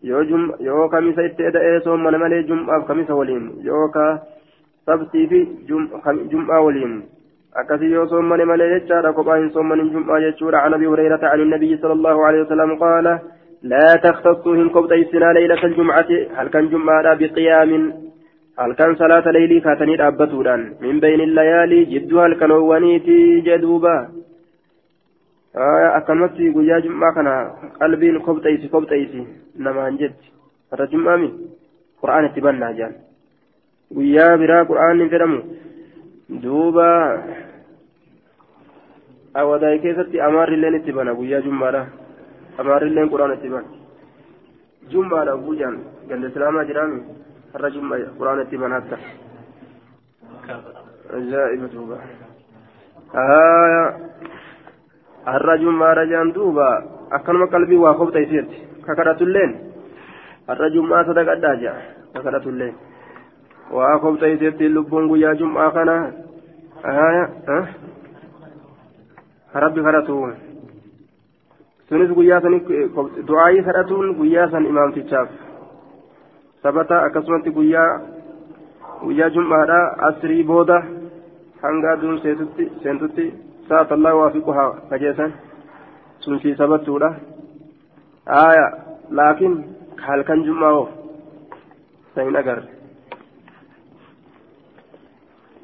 [0.04, 4.20] yoo kamisa itti eda'ee soommane malee jum'aaf kamisa waliin yookaan
[4.86, 5.42] sabtii fi
[6.32, 7.04] jum'aa waliin
[7.64, 11.78] akkasii yoo soommane malee jechaadha kophaa hin soommanin jum'aa jechuudha عن أبي هريرة عن النبي
[11.78, 13.20] صلى الله عليه وسلم قال
[13.64, 17.14] لا تختصوهم قبض السنة ليلة الجمعة هل كان جمعة
[19.28, 23.98] ليلي كاتني أبتودان من بين الليالي جدها الكنوانيتي جدوبا
[25.56, 27.28] آه أكملت قيا جمعة كان
[27.82, 30.14] قلبي قبض إيسي قبض إيسي نما أنجد
[30.74, 31.32] هذا جمعة من
[32.02, 32.94] قرآن اتبانا جان
[33.96, 35.40] قيا برا قرآن فرمو
[36.30, 36.92] دوبا
[39.40, 41.84] أو دايكيستي أمار اللين اتبانا قيا جمعة
[42.58, 43.66] amaarilleen quraana itti ban
[44.92, 45.78] jummaadha guujaan
[46.10, 47.00] ganda islaamaa jiraami
[47.54, 48.98] har'a jumma quraana itti ban hatta
[51.18, 51.98] ajaa'iba duuba
[55.26, 56.68] har'a jummaadha jaan duuba
[57.12, 59.52] akkanuma qalbii waa kobxa isiitti kakadhatulleen
[60.48, 61.78] har'a jummaa sadaqadhaa jaa
[62.14, 62.76] kakadhatulleen
[63.72, 65.96] waa kobxa isiitti lubbuun guyyaa jummaa kana
[69.54, 70.16] rabbi kadhatu
[71.90, 72.56] sunis guyyaa san
[73.28, 75.30] du'aayii kadhatuun guyyaa san imaamtichaaf
[76.64, 77.92] sabata akkasumatti guyyaa
[79.04, 80.78] guyyaa jum'aadha asirii booda
[81.64, 83.28] hanga aduun seentutti seentutti
[83.70, 85.34] sa'at allaa waa fiqu haa kajeessan
[86.24, 87.10] sun fi sabattuudha
[88.42, 88.66] aaya
[89.20, 89.56] laakiin
[90.08, 90.90] halkan jum'aa hoo
[92.16, 92.68] san hin agarre.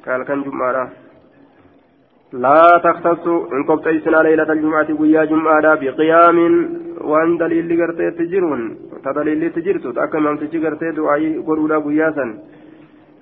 [0.06, 0.88] Halkan jum'aadha.
[2.32, 6.38] لا تختصوا إن قبت ليلة الجمعة ويا جمعة بقيام
[7.10, 8.62] waan دليل لقرتي jiruun.
[9.04, 12.34] tadaliillitti jirtu akka namtichi gartee du'aayii godhuudha guyyaa san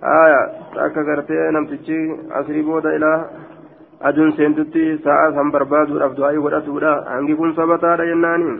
[0.00, 0.40] haya
[0.86, 1.98] akka gartee namtichi
[2.40, 3.18] asrii booda ilaa
[4.00, 8.58] aduun seentutti sa'a san barbaaduudhaaf du'aayii godhatuudha hangi kun sabataadha jennaaniin.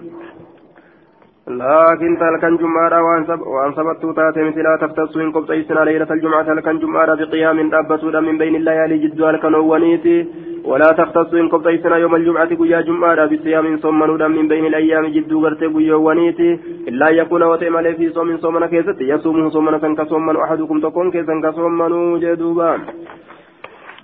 [1.49, 6.69] لكن تلك جمعة وان سبتوا تاتي مثل لا تختصوا إن قبط إسنا ليلة الجمعة تلك
[6.69, 10.27] جمعة بقيام دابتوا من بين الليالي جد الكنوانيتي
[10.65, 15.33] ولا تختصوا إن قبط إسنا يوم الجمعة قيا جمعة بصيام صمنوا من بين الأيام جد
[15.35, 16.51] غرتي قيوانيتي
[16.89, 22.71] إلا يكون وتئمل في صوم صومنا كيست يصومه صومنا كصومن أحدكم تكون كيسا كصومنوا جدوبا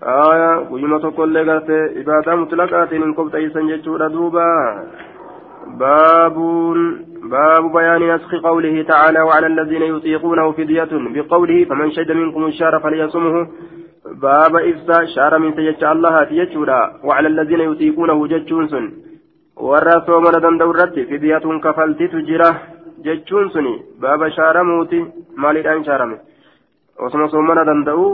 [0.02, 4.48] آية قيمة كل غرتي إبادة مطلقات إن قبط إسنا جدوبا دوبا
[5.66, 6.36] باب
[7.22, 13.48] باب بيان نسخ قوله تعالى وعلى الذين يطيقونه فدية بقوله فمن شهد منكم الشهر فليصمه
[14.22, 19.02] باب إفساء شهر من سيجة الله تيجودا وعلى الذين يطيقونه جتشونسون
[19.68, 22.48] warra soomana danda'u irratti fidiyatuun kafaltitu jira
[23.04, 25.00] jechuun suni baaba shaaramuuti
[25.42, 26.16] maaliidhaan shaarame
[27.06, 28.06] osuma soomana danda'u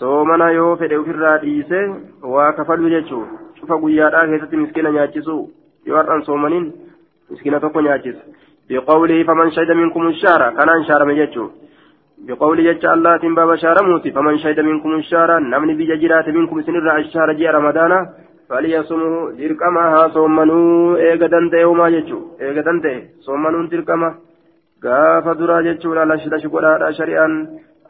[0.00, 1.80] soomana yoo fedhe ofirraa dhiise
[2.34, 3.24] waa kafaluu jechuu
[3.58, 5.36] cufa guyyaadhaa keessatti miskiina nyaachisu
[5.86, 6.66] yoo har'aan soomaniin
[7.30, 8.22] miskiina tokko nyaachisa
[8.68, 11.50] biqawlihi faman shahida minkum shaara kanaan shaarame jechuun
[12.26, 17.34] biqawli jecha allaatiin baaba shaaramuuti faman shahida minkum shaara namni biyya jiraate minkum isinirraa ashaara
[17.38, 17.98] ji'a ramadaana
[18.50, 24.10] falyasumuhu dirqama haa soommanuu eega danda'e homaa jechuun eega danda'e soommanuun dirqama.
[24.84, 27.34] Gaafa duraa jechuudha lashi godhaadha shari'aan.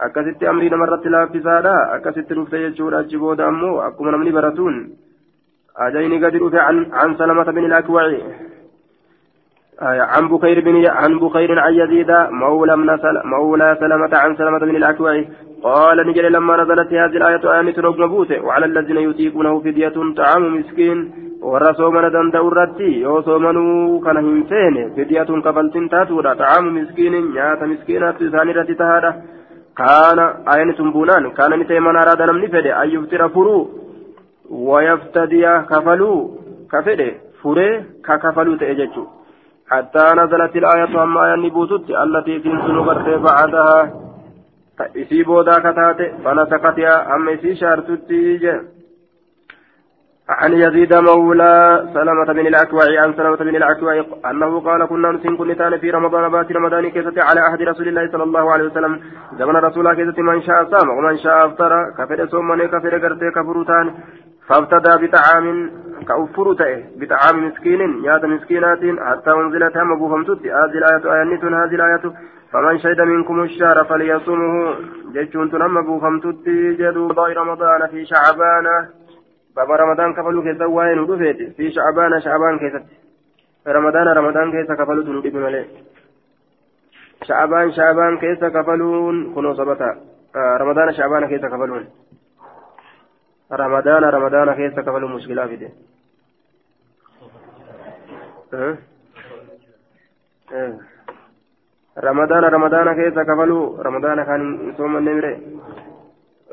[0.06, 4.76] Akkasitti amrii namarratti laaffisaadha akkasitti dhufte jechuudha achi booda ammoo akkuma namni baratuun.
[5.74, 8.22] Ajayni gadi dhufe an salamata bin ilakwaci
[9.82, 15.24] عن بكير بن عن بكير عن يزيد مولى من مولى سلمة عن سلمة بن الأكوع.
[15.62, 21.12] قال نجل لما نزلت هذه الآية آية ركبوته وعلى الذين يطيقونه فدية طعام مسكين.
[21.42, 26.34] والرسول من دند الرتي يوصومنوا كان همسين فدية كفلتين تاتورا.
[26.34, 29.10] طعام مسكين نيات مسكينة تساني رتي تهادا.
[29.76, 30.18] كان
[30.54, 33.79] آية تنبونان كان نتيمن أراد نمني فدي أن يفتر فرو.
[34.50, 36.28] ويفتدي كفلوا
[36.72, 37.10] كفدي
[37.42, 39.06] فري ككفلوا تأججوا
[39.70, 43.92] حتى نزلت الآية أما ينبوتت التي تنزل غرت بعدها
[44.96, 48.10] إسي بودا كتات فنسقتها أما إسي شارتت
[50.28, 51.54] عن يزيد مولى
[51.94, 56.52] سلمة بن الأكوع عن سلمة بن الأكوع أنه قال كنا نسين كنتان في رمضان بات
[56.52, 59.00] رمضان كيست على عهد رسول الله صلى الله عليه وسلم.
[59.38, 63.86] زمن رسول الله كيست من شاء صام ومن شاء أفطر كفر صومني كفر قرتي كفروتان.
[64.50, 65.70] فابتدى بطعام
[66.08, 71.74] كأفر تأه بطعام مسكين ياد مسكينات حتى أنزلت هم أبو فمتت هذه الآية آية هذه
[71.74, 72.04] الآية
[72.52, 74.74] فمن شهد منكم الشهر فليصومه.
[75.12, 76.48] جيشون تنم أبو فمتت
[76.78, 78.66] جدوا رمضان في شعبان.
[79.56, 81.06] بابا رمضان كفلوا كيسا وين
[81.56, 82.80] في شعبان شعبان كيسا.
[83.68, 85.64] رمضان رمضان كيسا كفلوا تنودي بملئ
[87.22, 89.90] شعبان شعبان كيسا كفلون كنوا صبتا
[90.36, 91.84] آه رمضان شعبان كيسا كفلون.
[93.52, 95.68] رمضان رمضان كيسا كفلوا مشكلة في دي
[98.54, 98.78] أه؟
[100.52, 100.80] أه.
[101.98, 105.40] رمضان رمضان كيسا كفلوا رمضان كان صوم النمره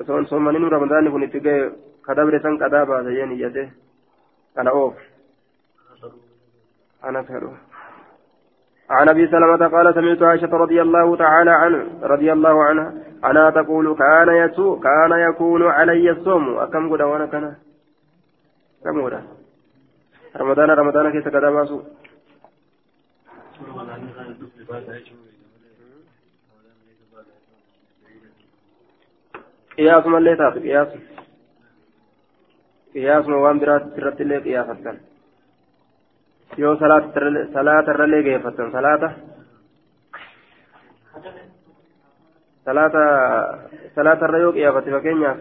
[0.08, 1.88] صوم صوم رمضان كن اتقى.
[2.08, 3.70] كدبر سن كدابا زين يده
[4.58, 4.95] أنا أوف.
[7.04, 7.52] أنا فهلو
[8.89, 13.95] عن أبي سلمة قال سمعت عائشة رضي الله تعالى عنه رضي الله عنها أنا تقول
[13.97, 16.57] كان يسوء كان يكون علي الصوم.
[16.57, 17.55] أكم قد وأنا كان؟
[18.83, 19.23] كم قد؟
[20.35, 21.81] رمضان رمضان كيف كذا باسو؟
[29.77, 30.05] قياس
[30.57, 30.88] قياس
[32.93, 34.67] قياس وان برات ترت اللي قياس
[36.56, 39.10] salaata irrallee geeffatan salaata
[42.66, 43.04] salaata
[43.95, 45.38] salaata irra yoo qiyaafatte fakkeenyaaf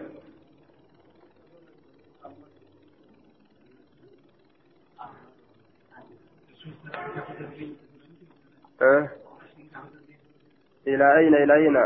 [10.85, 11.81] ilaa ayna ilaa ayna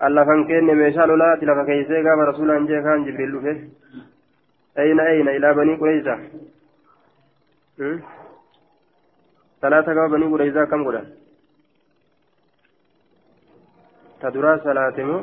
[0.00, 3.54] allafan kenne meeshaa lolaati lafa keeysee gaafa rasuulaan jee kaan jibriil dhufe
[4.84, 6.18] ayna ayna ilaa banii qureysa
[10.12, 11.06] banii qureysaa akkam godhan
[14.20, 15.20] ta duraa salaate moo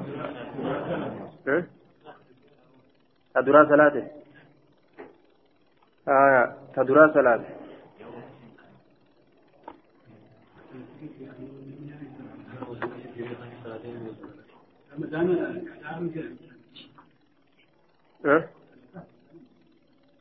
[3.33, 4.01] ta duraa salaate
[6.75, 7.49] ta duraa salaate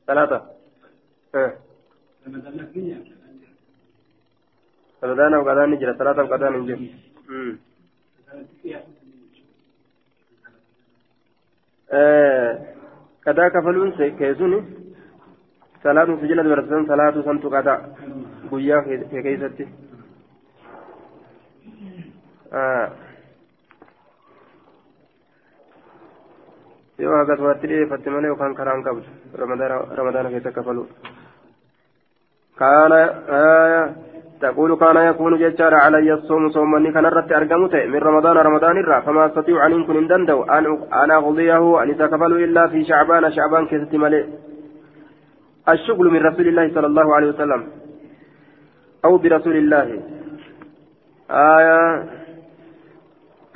[0.07, 0.39] ثلاثة
[5.05, 6.79] رمضان وقضاء نجرة ثلاثة وقضاء نجرة
[13.25, 14.59] qadaa kafaluun keessuni
[15.83, 17.79] salaatu sijila dabarsan salaatu santu qadaa
[18.51, 19.67] guyyaa kee keessatti
[26.99, 29.09] yoo akkasumatti dhiyeeffatte malee yookaan karaan qabdu
[29.97, 30.53] ramadaana keessa
[32.61, 38.77] kafalu kaana تقول كان يكون ججار علي الصوم صومني كان رت أرقمت من رمضان رمضان
[38.83, 43.67] الرا فما أستطيع أن يكون دندو أن أنا أقضيه أن يتكفل إلا في شعبان شعبان
[43.67, 44.25] كيست ملئ
[45.69, 47.61] الشغل من رسول الله صلى الله عليه وسلم
[49.05, 49.89] أو برسول الله.
[51.31, 51.81] آية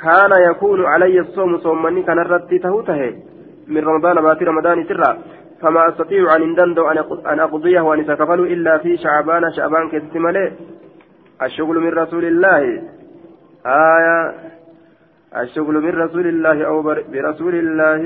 [0.05, 3.01] كان يكون علي الصوم صومني كان رت تهوته
[3.69, 5.11] من رمضان باتي رمضان سرا
[5.65, 6.89] فما أستطيع أن دندو
[7.33, 10.51] أن أقضيه وأن يتكفل إلا في شعبان شعبان كيست ملئ
[11.43, 12.83] الشغل من رسول الله.
[13.67, 14.35] آية.
[15.43, 18.03] الشغل من رسول الله أو برسول الله.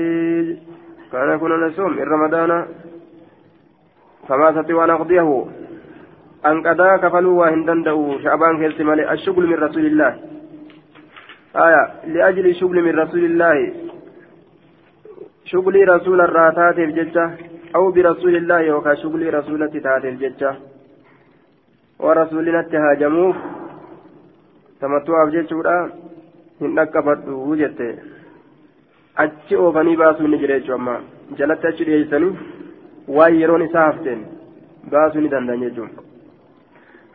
[1.11, 2.65] كان يكون نسوم من رمضان.
[4.27, 5.45] فما أستطيع أن أقضيه.
[6.45, 10.11] أن قضى كفلوا وهن دندوا شعبان كيلت مالي الشغل من رسول الله.
[11.55, 11.83] آية.
[12.07, 13.73] لأجل الشغل من رسول الله.
[15.51, 17.25] شغلي رسول الراتات الججة
[17.75, 20.51] أو برسول الله وكا شغلي رسولة تات الججة
[21.99, 23.35] ورسولنا اتهاجموف
[24.81, 25.73] tamattu'aaf jechuudha
[26.61, 27.87] hin dhaqqabadhu jette
[29.23, 30.93] achi oofanii baasuu ni jira jechuudha amma
[31.39, 32.29] jalatti achi dhiyeessanii
[33.17, 34.21] waan yeroon isaa hafteen
[34.93, 36.07] baasuu ni danda'an jechuudha.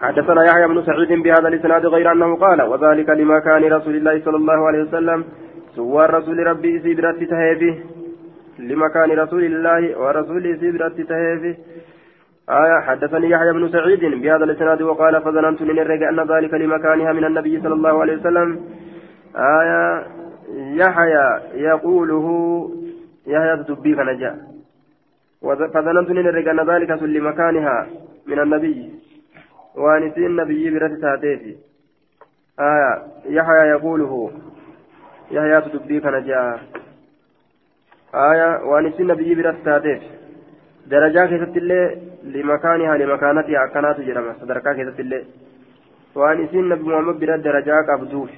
[0.05, 4.37] حدثنا يحيى بن سعيد بهذا الإسناد غير أنه قال وذلك لما كان رسول الله صلى
[4.37, 5.25] الله عليه وسلم
[5.77, 7.75] سوى رسول ربي سيدرت تهيبه
[8.59, 11.57] لمكان رسول الله ورسول سيدرت تهيبه
[12.51, 17.61] آية حدثني يحيى بن سعيد بهذا الإسناد وقال فظننت الرجاء أن ذلك لمكانها من النبي
[17.61, 18.65] صلى الله عليه وسلم.
[19.37, 20.07] آية
[20.83, 22.27] يحيى يقوله
[23.27, 24.39] يحيى تدبي فنجا.
[25.75, 27.87] فظننت الرجاء أن ذلك لمكانها
[28.27, 28.91] من النبي.
[29.77, 31.57] وانسي النبي برد تاتيتي
[32.61, 34.31] آية يحيى يقوله
[35.31, 36.59] يحيى تدبي فنجا.
[38.15, 40.09] آية وانسي النبي برد تاتيتي
[40.87, 44.33] درجة كيست الله لمكانها لمكانتها أكنات جرمة.
[44.41, 45.25] صدركا كيست اللي.
[46.15, 48.31] وأن إسين نبي محمد بلا درجة قبضوف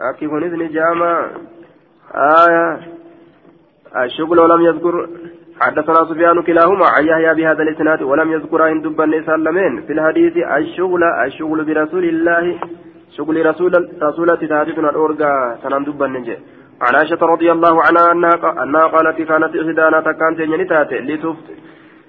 [0.00, 1.30] أكي كنت جامع.
[2.14, 2.78] آية.
[3.96, 5.08] الشغل ولم يذكر.
[5.60, 11.02] حدثنا سفيان كلاهما عن يحيى بهذا الإسناد ولم يذكر عند دبن سلمين في الحديث الشغل
[11.26, 12.58] الشغل برسول الله.
[13.16, 16.36] شغل رسول رسول تهاتنا الأورجا سنان دبن نجي
[16.80, 18.12] عن عائشة رضي الله عنها
[18.62, 21.46] أنها, قالت كانت إحدانا تكانت ينتهت لتفت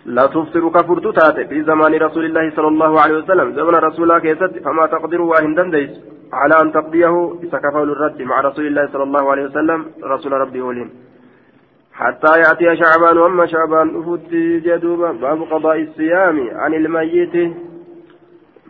[0.06, 1.46] لا تفطر كفرت تاتي.
[1.46, 3.48] في زمان رسول الله صلى الله عليه وسلم.
[3.54, 5.92] زمن رسول الله كيست فما تقدر واهن دنديس.
[6.34, 7.14] على أن تقضيه
[7.44, 9.86] إسكفه الرد مع رسول الله صلى الله عليه وسلم.
[10.04, 10.90] رسول ربي ولين
[11.94, 13.18] حتى يأتي شعبان.
[13.18, 14.32] وأما شعبان أفت
[14.66, 15.12] جدوبا.
[15.12, 17.36] باب قضاء الصيام عن الميت.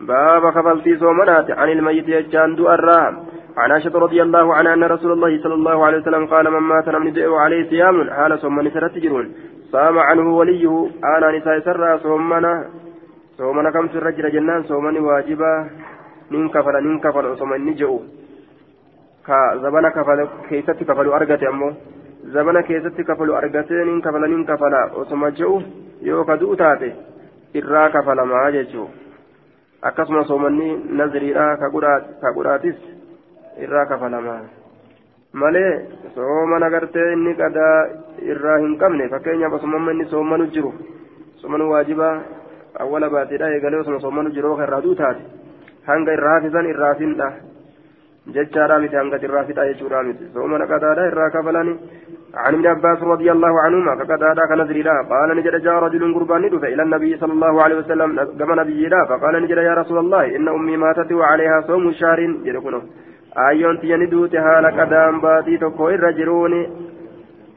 [0.00, 3.14] باب كفلتي صومنات عن الميت يجان دو الرام
[3.62, 6.88] عن عائشة رضي الله عنها أن رسول الله صلى الله عليه وسلم قال من مات
[6.88, 9.26] لم عليه صيام حال صوم سرت جرون.
[9.72, 10.72] صام عنه وليه
[11.04, 12.52] أنا نساء سرى صومنا
[13.38, 15.52] صومنا كم سر رجل جنان صومني واجبا
[16.32, 17.96] ننكفل ننكفل صومني نجئو
[19.26, 21.68] كزبنا كفل كيست كفلوا أرقت أمو.
[22.34, 25.62] زبنا كيست كفلوا أرقت ننكفل ننكفل وصوم جئو
[26.08, 26.90] يو كدو تاتي.
[27.58, 28.86] إرا كفل ما جئو
[29.82, 31.68] akkasuma soomanni nazriidha ka
[32.36, 32.76] godhaatis
[33.58, 34.40] irraa kafalamaa
[35.32, 35.72] malee
[36.14, 37.76] soomana gartee inni qadaa
[38.32, 40.72] irraa hin qabne fakkeenyaaf osuma inni soomanu jiru
[41.42, 42.14] soomanu waajibaa
[42.78, 45.22] awwala baatiidha eegalee osuma soomanu jiru irraa duu taate
[45.86, 47.32] hanga irraa hafisan irraa findha
[48.34, 51.74] jechaadha miti hanga irraa fidha jechuudha miti soomana qadaadha irraa kafalani
[52.34, 56.42] عن ابن عباس رضي الله عنهما فقد هذا كنذري لا قال نجد جاء رجل قربان
[56.42, 60.36] ندف إلى النبي صلى الله عليه وسلم كما نبي لا فقال نجد يا رسول الله
[60.36, 62.82] ان امي ماتت وعليها صوم شهر يدكنه
[63.34, 66.54] ayyoon tiyani duute haala qadaan baatii tokko irra jiruun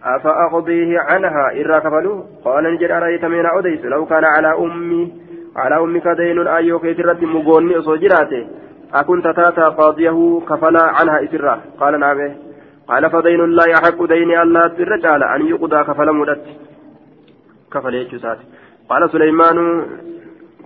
[0.01, 2.25] afa aqdiihi canhaa irraa kafalu?
[2.43, 5.13] Qaalan ni jedha araytame na odeysu law kaana calaa ummi
[5.55, 8.41] calaa ummika daynun ayyoo keetirratti mugoonni osoo jiraate
[8.93, 12.35] أكنت تاتا قاضيه كفلا qaala إسرا qaala نعم
[12.87, 16.35] قال فدين لا يحق دين الله الرجال أن يقضى كفلا
[17.73, 18.45] jechuu isaati.
[18.89, 19.57] Qaala قال سليمان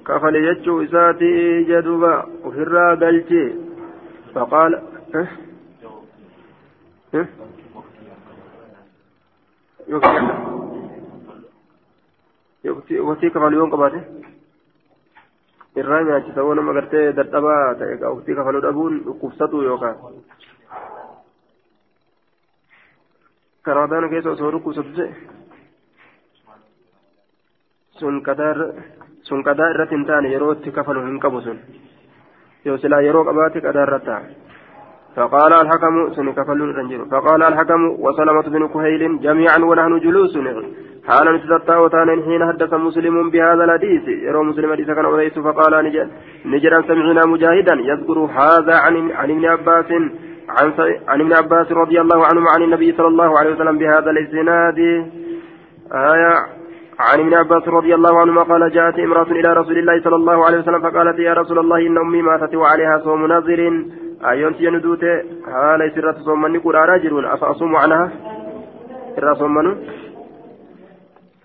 [0.07, 1.63] jechuu isaati?
[1.69, 3.55] جدوبا وفرا قلتي
[4.35, 4.81] فقال
[13.07, 13.99] waktii kafaluu qabaate
[15.75, 19.97] irraa nyaachisa waan nama gartee dadhabaa ta'e waktii kafaluu dhabuun dhukkubsatu yookaan
[23.67, 25.07] كرادان كيس أصورك وسبسه
[27.99, 28.21] sun
[29.43, 31.57] qadaa irratti hin taane yeroo itti kafalu hin qabu sun
[32.65, 34.21] yoo silaa yeroo qabaate qadaa irra ta'a
[35.17, 40.37] فقال الحكم سن كفلون رنجر فقال الحكم وسلمة بن كهيل جميعا ونحن جلوس
[41.07, 44.07] حال نتدتا وتانين حين حدث مسلم بهذا الحديث.
[44.07, 45.73] يرى مسلم حديث كان أوليس فقال
[46.45, 49.91] نجرا سمعنا مجاهدا يذكر هذا عن عن ابن عباس
[50.49, 50.67] عن
[51.07, 54.79] عن ابن عباس رضي الله عنهما عن النبي صلى الله عليه وسلم بهذا الإسناد.
[56.13, 56.33] آية
[56.99, 60.57] عن ابن عباس رضي الله عنهما قال جاءت امرأة إلى رسول الله صلى الله عليه
[60.57, 63.25] وسلم فقالت يا رسول الله إن أمي ماتت وعليها صوم
[64.21, 65.03] نظر أيونت يندوت
[65.47, 68.11] هالي سرة صوم من يقول راجل أفأصوم عنها
[69.17, 69.77] إرى صوم منه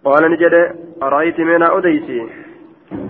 [0.04, 2.28] قال نجد أرأيت من أديسي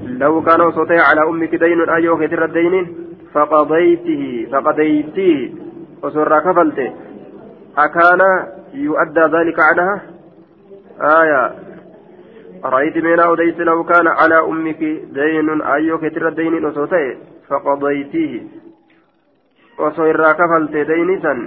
[0.07, 2.97] لو كان صوتي على أمك دين أيوه خير الدين
[3.35, 5.55] فقضيته فقضيته
[6.03, 6.93] وسر كفلته
[7.79, 8.21] أكان
[8.75, 10.03] يؤدى ذلك عنها
[11.01, 11.53] آية
[12.65, 14.79] رأيت من أوديس لو كان على أمك
[15.13, 16.73] دين أيو كتر الدين
[19.79, 21.39] وصوتي فقضيتيه وصير كفلت دين سن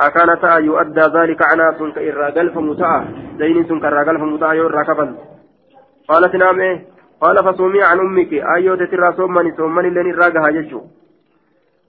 [0.00, 3.04] أكان تأ يؤدى ذلك عنا سنك إرى قلف متاع
[3.38, 5.10] دين سنك إرى قلف متاع يرى كفل
[6.08, 6.76] قالت نعم إيه
[7.20, 10.80] قال فصومي عن أمك أيو تترى صومني صومني لن إراقها يجو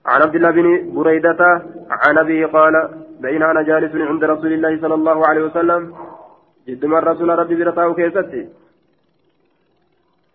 [0.06, 1.42] عن عبد الله بن بريدة
[2.02, 2.74] عن أبيه قال
[3.22, 5.82] بين أنا جالس عند رسول الله صلى الله عليه وسلم
[6.68, 8.42] جدما الرسول ربي برتاو كيستي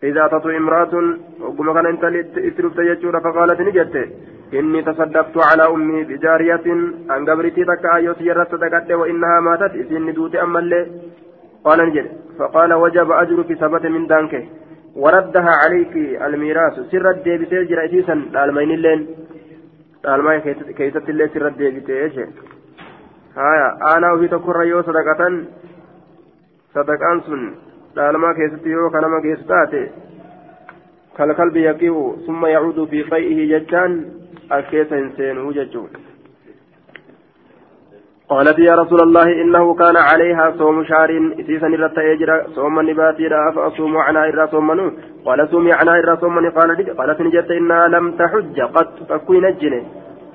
[0.03, 0.93] إذا تطو امرأة
[1.41, 2.03] وقم كان أنت
[2.47, 3.95] اترفت يجور فقالت نجت
[4.53, 6.65] إني تصدقت على أمي بجارية
[7.15, 10.81] أن قبرتي تكا أيوت يرت صدقت وإنها ماتت إذن دوت أما اللي
[11.65, 12.07] قال نجد
[12.39, 14.33] فقال وجب أجرك ثبت من دانك.
[14.95, 15.93] وردها عليك
[16.25, 16.75] الميراث.
[16.91, 19.01] سر الديبتي جرأتيسا لألمين اللين.
[20.03, 20.39] لألمين
[20.77, 21.93] كيست اللي سر الديبتي
[23.37, 25.21] هايا أنا وهي تكر يو صدقة
[26.73, 27.41] sadaqaan sun
[27.95, 29.81] dhaalmaa keessatti yoo kanama geessu taate
[31.17, 34.01] kalkalbi yaqihu summa yacuudu fi qay'ihi jechaan
[34.49, 35.99] as keessa hin seenuu jechuudha
[38.29, 43.51] قالت يا رسول الله إنه كان عليها صوم شهر إسيسا إرتا يجرى صوم نباتي لا
[43.55, 44.91] فأصوم عنا إرى صومنو
[45.25, 49.81] قال صومي عنا إرى صومني قال قالت نجت إنها لم تحج قد فكوي نجني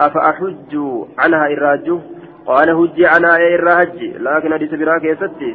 [0.00, 0.72] أفأحج
[1.18, 1.98] عنها إراجه
[2.46, 5.52] قال هجي عنا إرى هجي لكن حديث براك يا ستي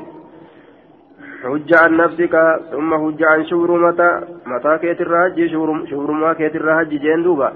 [1.43, 2.35] حج عن نفسك
[2.71, 4.01] ثم حج عن شورمة
[4.45, 5.37] متى كيت الرهج
[5.89, 7.53] شورما كيت الرهج جين دوبا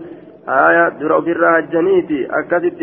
[0.50, 2.82] آية درا في الرهجنيتي أكدت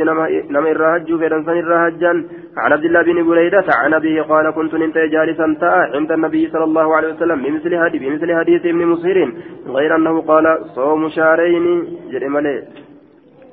[0.51, 2.13] نما الرهج فدنسان الرهجا
[2.57, 6.65] عن عبد الله بن بريدة عن أبيه قال كنت انت جالسا تاء عند النبي صلى
[6.65, 9.19] الله عليه وسلم بمثل هدي بمثل حديث ابن مصير
[9.67, 11.67] غير أنه قال صوم شهرين
[12.11, 12.57] جرمالي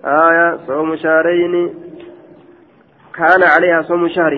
[0.06, 1.54] آية صوم شهرين
[3.18, 4.34] كان عليها صوم شهر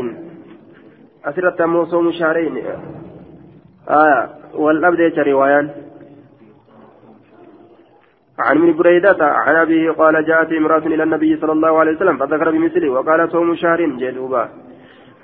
[1.25, 1.61] أسرت
[1.91, 2.55] صوم شهرين
[3.89, 5.69] آية والأبديت روايان.
[8.39, 12.51] عن ابن بريدة عن أبيه قال جاءت امرأة إلى النبي صلى الله عليه وسلم فذكر
[12.51, 14.49] بمثله وقال صوم شهر جدوبا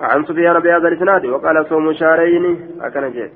[0.01, 3.31] عن سفيان بهذا الإسناد وقال صوم شهرين أكن جد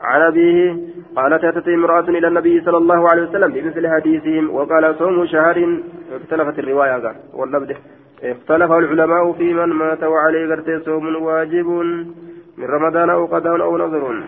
[0.00, 0.76] عن أبيه
[1.16, 5.80] قالت أتت امرأة إلى النبي صلى الله عليه وسلم بمثل حديثهم وقال صوم شهر.
[6.12, 7.76] اختلفت الرواية واللبد
[8.22, 11.66] اختلف العلماء في من مات وعليه صوم واجب
[12.58, 14.22] من رمضان أو قضاء أو نظر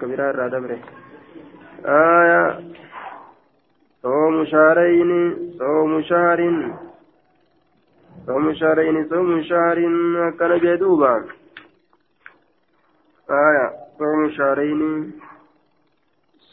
[0.00, 0.80] كبيرة الرادمري
[1.84, 2.60] آية
[4.02, 5.10] صوم شهرين
[5.58, 6.40] صوم شهر
[8.26, 9.78] صوم شهرين صوم شهر
[10.38, 11.24] كان جدوبا
[13.30, 13.66] آية
[13.98, 15.12] صوم شهرين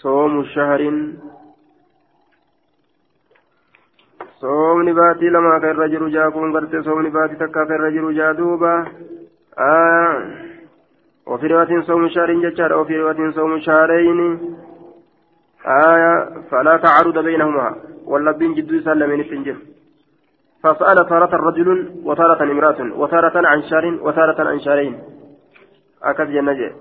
[0.01, 0.81] صوم شهر
[4.39, 8.11] soomni baatii lamaa kan irra jiru jaa kun gartee soomni baatii takkaa kan irra jiru
[8.19, 8.71] jaa duuba
[11.29, 14.19] وفي رواية صوم شهر ججار وفي رواية صوم شهرين.
[15.65, 16.13] آية
[16.49, 17.67] فلا تعارض بينهما.
[18.11, 19.57] واللبين جدو سلمين التنجر
[20.63, 21.69] فسأل تارة رجل
[22.07, 24.93] وتارة امرأة وتارة عن شهر وتارة عن شهرين.
[26.09, 26.71] أكد جنجة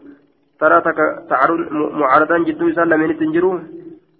[0.61, 0.86] تارة
[1.30, 1.61] تعارض
[2.01, 3.59] معارضا جدو سلمين التنجرون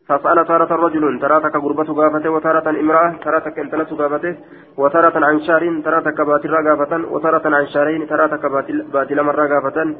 [0.09, 4.37] فسأل تارة رجل تراتك غربة غافته وتارة امرأة تراتك انتلت غافته
[4.77, 8.47] وتارة عن شهر تراتك باتل غافة وتارة عن شهرين تراتك
[8.93, 9.97] باتل مرة غافة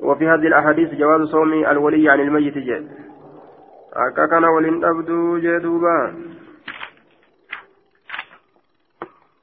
[0.00, 2.58] وفي هذه الأحاديث جواز صوم الولي عن الميت.
[2.58, 2.82] جاء
[3.92, 6.14] أكا كان ولين أبدو جدوبا.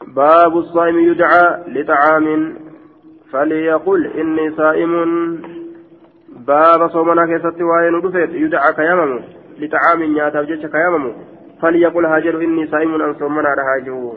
[0.08, 2.56] باب الصائم يدعى لطعام.
[3.32, 4.94] فليقل إني صائم.
[6.30, 7.94] باب صومنا كيست وين
[8.44, 11.14] يدعى كيامم لطعام نياتاف جيش كيامم
[11.62, 14.14] فليقل هاجر إني صائم أن صومنا هاجر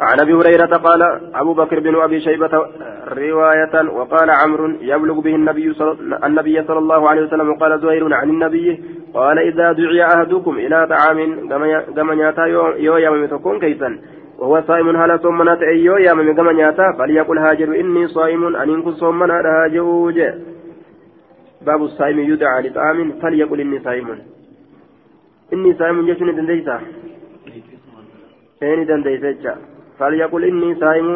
[0.00, 1.02] عن أبي هريرة قال
[1.34, 2.66] أبو بكر بن أبي شيبة
[3.08, 6.14] رواية وقال عمرو يبلغ به النبي صل...
[6.24, 8.84] النبي صلى الله عليه وسلم وقال زهير عن النبي
[9.14, 11.48] قال إذا دعي أحدكم إلى طعام
[11.96, 13.98] كما نياتا يو يوم تكون كيسا.
[14.38, 19.34] وهو صائم هل صومنا ايو يوم كما نياتا؟ فليقل هاجر إني صائم أن يكن صومنا
[19.34, 20.18] هاجوج
[21.66, 24.08] باب الصائم يدعى لطعام فليقل إني صائم.
[25.52, 26.80] إني صائم جشن دنديسا.
[28.62, 29.54] اين دنديسا
[29.98, 31.08] فليقل إني صائم.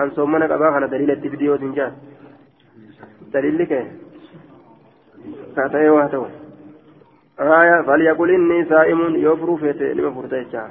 [0.00, 1.86] أن صومنا قبا خنا دليل التفيديو تنجا
[3.32, 3.72] دليل لك.
[5.56, 6.24] كاتاي واتو
[7.40, 9.00] آية فليقل إني صائم.
[9.16, 10.70] يوفر فيت لما فرتا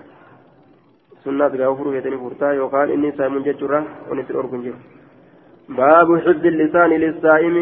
[1.23, 4.73] سنة يوفر فيت لما فرتا يقال إني صائم ججرا ونسر أركن
[5.69, 7.55] باب حفظ اللسان للصائم.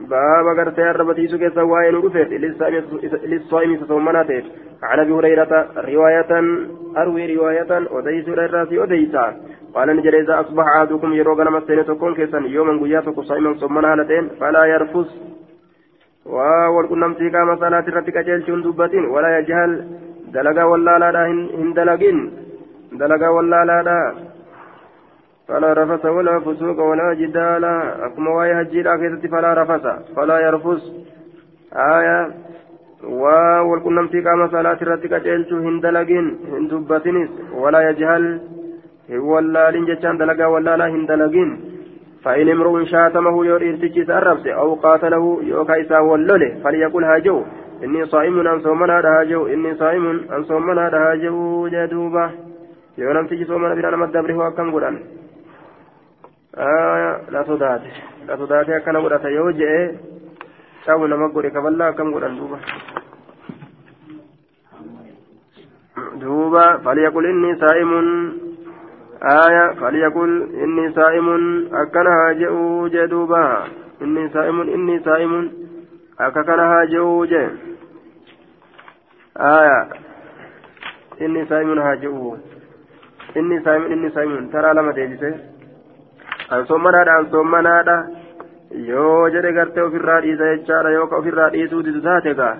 [0.00, 2.16] باب غرتي الربتي سوكي سواين رفت
[3.24, 4.44] للصائم تصومنا تيت
[4.82, 6.30] عن ابي هريره روايه
[6.96, 9.36] اروي روايه وديس الراسي وديسا
[9.74, 14.64] قال نجر اذا اصبح احدكم يروغ لما تكون كيسا يوما قياتك صائما صومنا هالتين فلا
[14.64, 15.10] يرفس
[16.74, 19.72] والقنم في كما صلاه رتك جيل دبتين ولا يجهل
[20.34, 21.26] دلغا ولا لا
[21.60, 22.18] هندلغين
[22.92, 24.29] دلغا ولا لا
[25.50, 27.64] فلا رفس ولا فسوق ولا جدال.
[28.06, 29.84] أكما واي هجيرا كيست فلا رفس
[30.16, 30.82] فلا يرفس
[31.74, 32.18] آية.
[33.70, 37.30] والقنمتي قام صلاة رتك جيلتو هندلقين هندبتنس
[37.62, 38.40] ولا يجهل.
[39.30, 41.50] ولا لنجتشان دلقا ولا لا هندلقين.
[42.24, 47.38] فإن امرؤ شاتمه يور إرتجي سأربس أو قاتله يوكا إسا ولله فليقل هاجو.
[47.84, 52.30] إني صائم أن صومنا هاجو إني صائم أن صومنا هاجو جدوبة.
[52.98, 54.96] يونم تجي صومنا بنا نمد دبره وكم قرآن.
[57.46, 57.90] Sodaate
[58.26, 59.98] la sodaate akkana godhata yoo je'e
[60.86, 62.58] cabu nama godhe kaballaa akkam godhan duuba
[66.20, 68.08] duuba falyaqul inni saa'imun
[69.20, 71.28] آية فليقل إني صائم
[71.74, 73.64] أكنها جئو جدوبا
[74.02, 75.52] إني صائم إني صائم
[76.20, 77.34] أكنها جئو ج
[79.36, 79.88] آية
[81.20, 82.36] إني صائم هاجئو
[83.36, 85.49] إني صائم إني صائم ترى لما تجلسه
[86.54, 87.96] an sommanaadha an sommanaadha
[88.90, 92.54] yoo jedhe gartee ofirraa dhiisa jechaadha yoo ka ofirraa dhiisuu didu taate gaa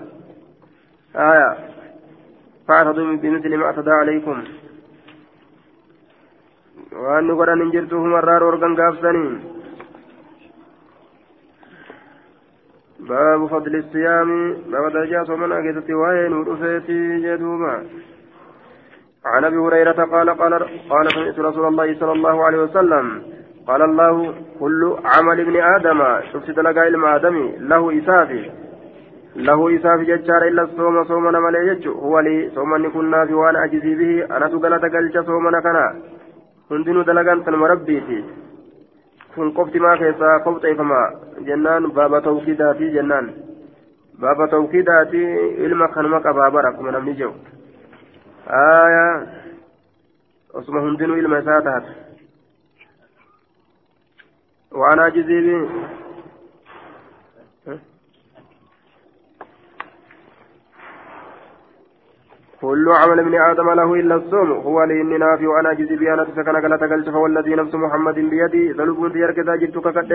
[1.28, 1.48] aya
[2.66, 4.42] faataduu bimisli ma atadaa alaykum
[7.04, 9.32] waan nu godhan hin jirtu humarraa roorgan gaafsanii
[13.10, 14.30] باب فضل الصيام
[14.72, 17.74] باب درجة صومنا كيست وين ورفيتي جدوبا
[19.24, 20.54] عن ابي هريرة قال قال
[20.90, 23.06] قال سمعت رسول الله صلى الله عليه وسلم
[23.68, 26.00] قال الله كل عمل ابن آدم
[26.32, 28.50] شفت دلقا إلما آدمي له إسافي
[29.36, 33.94] له إسافي ججار إلا الصوم صومنا ملي ججو هو لي صومني كنا في وأنا أجزي
[34.00, 35.86] به أنا تقلت قلت صومنا كنا
[36.70, 38.24] هندنو دلقا تنم ربيتي
[39.36, 40.98] maa keessaa qofxeeffama
[41.46, 43.32] jennaan baaba tawkiidaati jennaan
[44.20, 45.22] baaba tawkiidaati
[45.66, 47.34] ilma kanuma qabaa bara akkuma namni jedhu
[48.62, 49.14] aayaa
[50.54, 52.09] osuma hundinuu ilma isaa taate
[54.72, 55.68] وأنا أجزي به
[62.60, 64.50] كل عمل ابن آدم له إلا الصوم.
[64.52, 68.72] هو لإني نافي وأنا أجزي به أنا تسكن قلت قلت فوالذي نفس محمد بيدي.
[68.72, 70.12] ذنوب في أركضا جبتك قد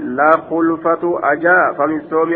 [0.00, 1.58] لا خلفة أجا.
[1.78, 2.30] فم الصوم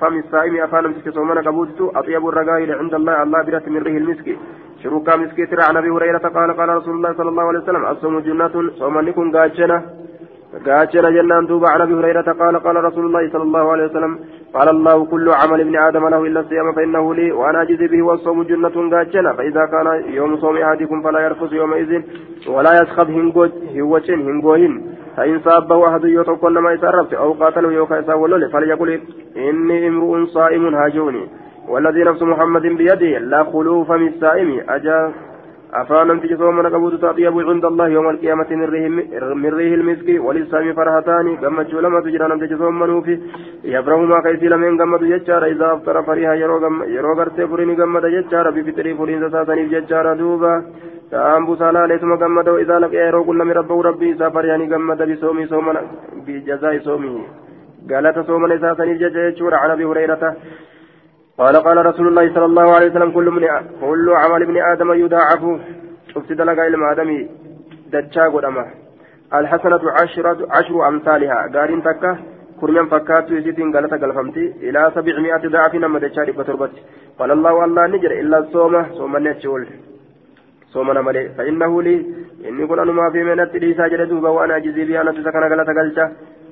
[0.00, 3.22] فم الصائم أفان مسك صومنا قبوت أطيب الرقائل عند الله.
[3.22, 4.38] الله برت من ريه المسك.
[4.82, 8.18] شروكا مسكي ترى عن أبي هريرة قال قال رسول الله صلى الله عليه وسلم الصوم
[8.18, 8.70] جنة.
[8.78, 10.05] صوم لكم قاتشنة.
[10.66, 14.18] قاتل جنان دوب عن أبي هريرة قال قال رسول الله صلى الله عليه وسلم
[14.54, 18.42] قال الله كل عمل ابن آدم له إلا الصيام فإنه لي وأنا اجزي به والصوم
[18.42, 22.02] جنة قاتل فإذا كان يوم صوم أحدكم فلا يرفث يومئذ
[22.48, 23.50] ولا يسخب هنجوج
[23.80, 24.82] هوتين هنجوهن
[25.16, 29.00] فإن صابه أحد يوتوكل ما يسرفت أو قاتله يوكا يساول فليقل
[29.36, 31.28] إني امرؤ صائم هاجوني
[31.68, 35.12] والذي نفس محمد بيده لا خلوف من الصائم أجا
[35.74, 38.88] أفان أنت صومنا قبوت تأطيب عند الله يوم القيامة من ريه,
[39.34, 41.36] من ريه المسك وللسام فرحتان.
[41.36, 43.20] كما لما تجرى نمت صومنا في
[43.64, 46.34] يفرح ما كيسي لمن قمت ججار إذا أفطر فريها
[46.96, 50.54] يرو غرتي فريني قمت ججار بفطري فرين ساساني ججار دوبا.
[51.10, 55.82] تأم بسالا ليسما قمت وإذا لقي يرو كل من ربه ربي سافرياني قمت بصومي صومنا
[56.26, 57.14] بجزاء صومه
[57.90, 60.22] قالت صومنا ساساني ججار عن أبي هريرة
[61.38, 63.42] قال قال رسول الله صلى الله عليه وسلم كل من
[63.80, 65.42] كل عمل ابن آدم يضاعف
[66.14, 67.10] شفت دلقا إلى آدم
[67.92, 68.64] دجا قدما.
[69.34, 71.38] الحسنة عشرة عشر أمثالها.
[71.54, 72.10] قارين تكا
[72.60, 76.74] كرمين فكاتو يزيدين قالتا قلفمتي إلى سبعمائة ضعف نما دجاري بتربت
[77.18, 78.74] قال الله الله نجر إلا الصوم.
[78.98, 79.66] صوم نتشول
[80.72, 81.96] صوم نمالي فإنه لي.
[82.48, 86.06] إني كن أنما في منت ليسا جلدوبا وأنا أجزي بها نفسي سكن غلطة غلطة.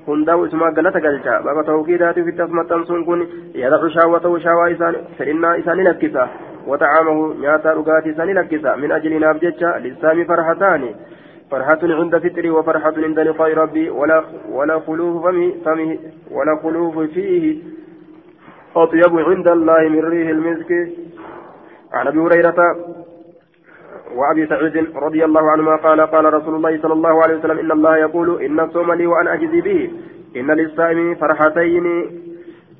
[0.06, 1.42] Hundaa'u isuma galata galcha.
[1.42, 6.28] Baaba tawkiidaatiif itti asmaxxansuun kun yadacu shaawwatahu shaawaa isaan fedhinnaa isaanii lakkisa.
[6.66, 10.94] وطعامه نياتا رقاتي ساني لكسا من أجل نابجتشا للسام فرحتان
[11.50, 15.98] فرحة عند فطري وفرحة عند لقاء ربي ولا ولا خلوف فمه, فمه
[16.30, 17.62] ولا خلوف فيه
[18.76, 20.70] أطيب عند الله من ريح المسك
[21.92, 22.76] عن أبي هريرة
[24.14, 27.96] وأبي سعيد رضي الله عنهما قال قال رسول الله صلى الله عليه وسلم إن الله
[27.96, 29.90] يقول إن الصوم لي وأنا أجزي به.
[30.36, 31.86] إن للصائم فرحتين.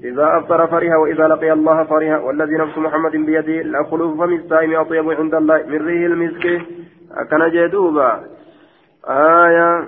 [0.05, 4.75] إذا أفطر فرها وإذا لقي الله فرها والذي نفس محمد بيده لا خلوف فم الصائم
[4.75, 5.63] أطيب عند الله.
[5.69, 6.63] من ريح المسك.
[7.17, 8.21] أكن جدوبا
[9.09, 9.85] آية.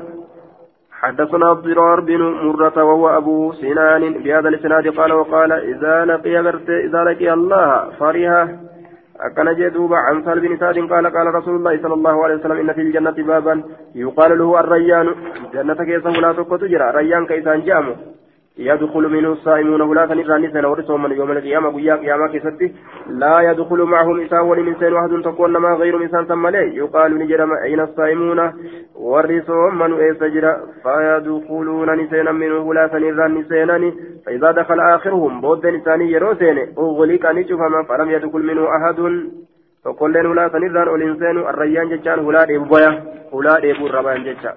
[0.93, 4.13] حدثنا الضرار بن مرة وهو أبو سنان.
[4.13, 6.41] بهذا الإسناد قال وقال إذا لقي
[6.87, 8.66] إذا لقي الله فرها
[9.21, 12.73] أكن جدوبا عن سهل بن سعد قال قال رسول الله صلى الله عليه وسلم إن
[12.73, 13.63] في الجنة بابا.
[13.95, 15.15] يقال له الريان.
[15.55, 16.91] جنة كيسه لا تجرى.
[16.91, 18.16] ريان كيسان جامو.
[18.59, 22.75] يدخل منه الصائمون ولا تنرى نسان ورسهم من يوم القيامة قيا قيامة كستي
[23.09, 27.53] لا يدخل معهم إسان ولمن سين واحد تكون ما غير من ثم لي يقال نجرم
[27.53, 28.53] أين الصائمون؟
[28.95, 33.93] ورسهم من إيسجر فيدخلون نسينا منه ولا تنرى نسينا
[34.27, 38.99] فإذا دخل آخرهم بود نساني يروسين أغلق نشفما فلم يدخل منه أحد.
[39.85, 44.55] فقل ولا تنرى الإنسان الريان جتان ولا ديبويا ولا ديبو الربان جتان.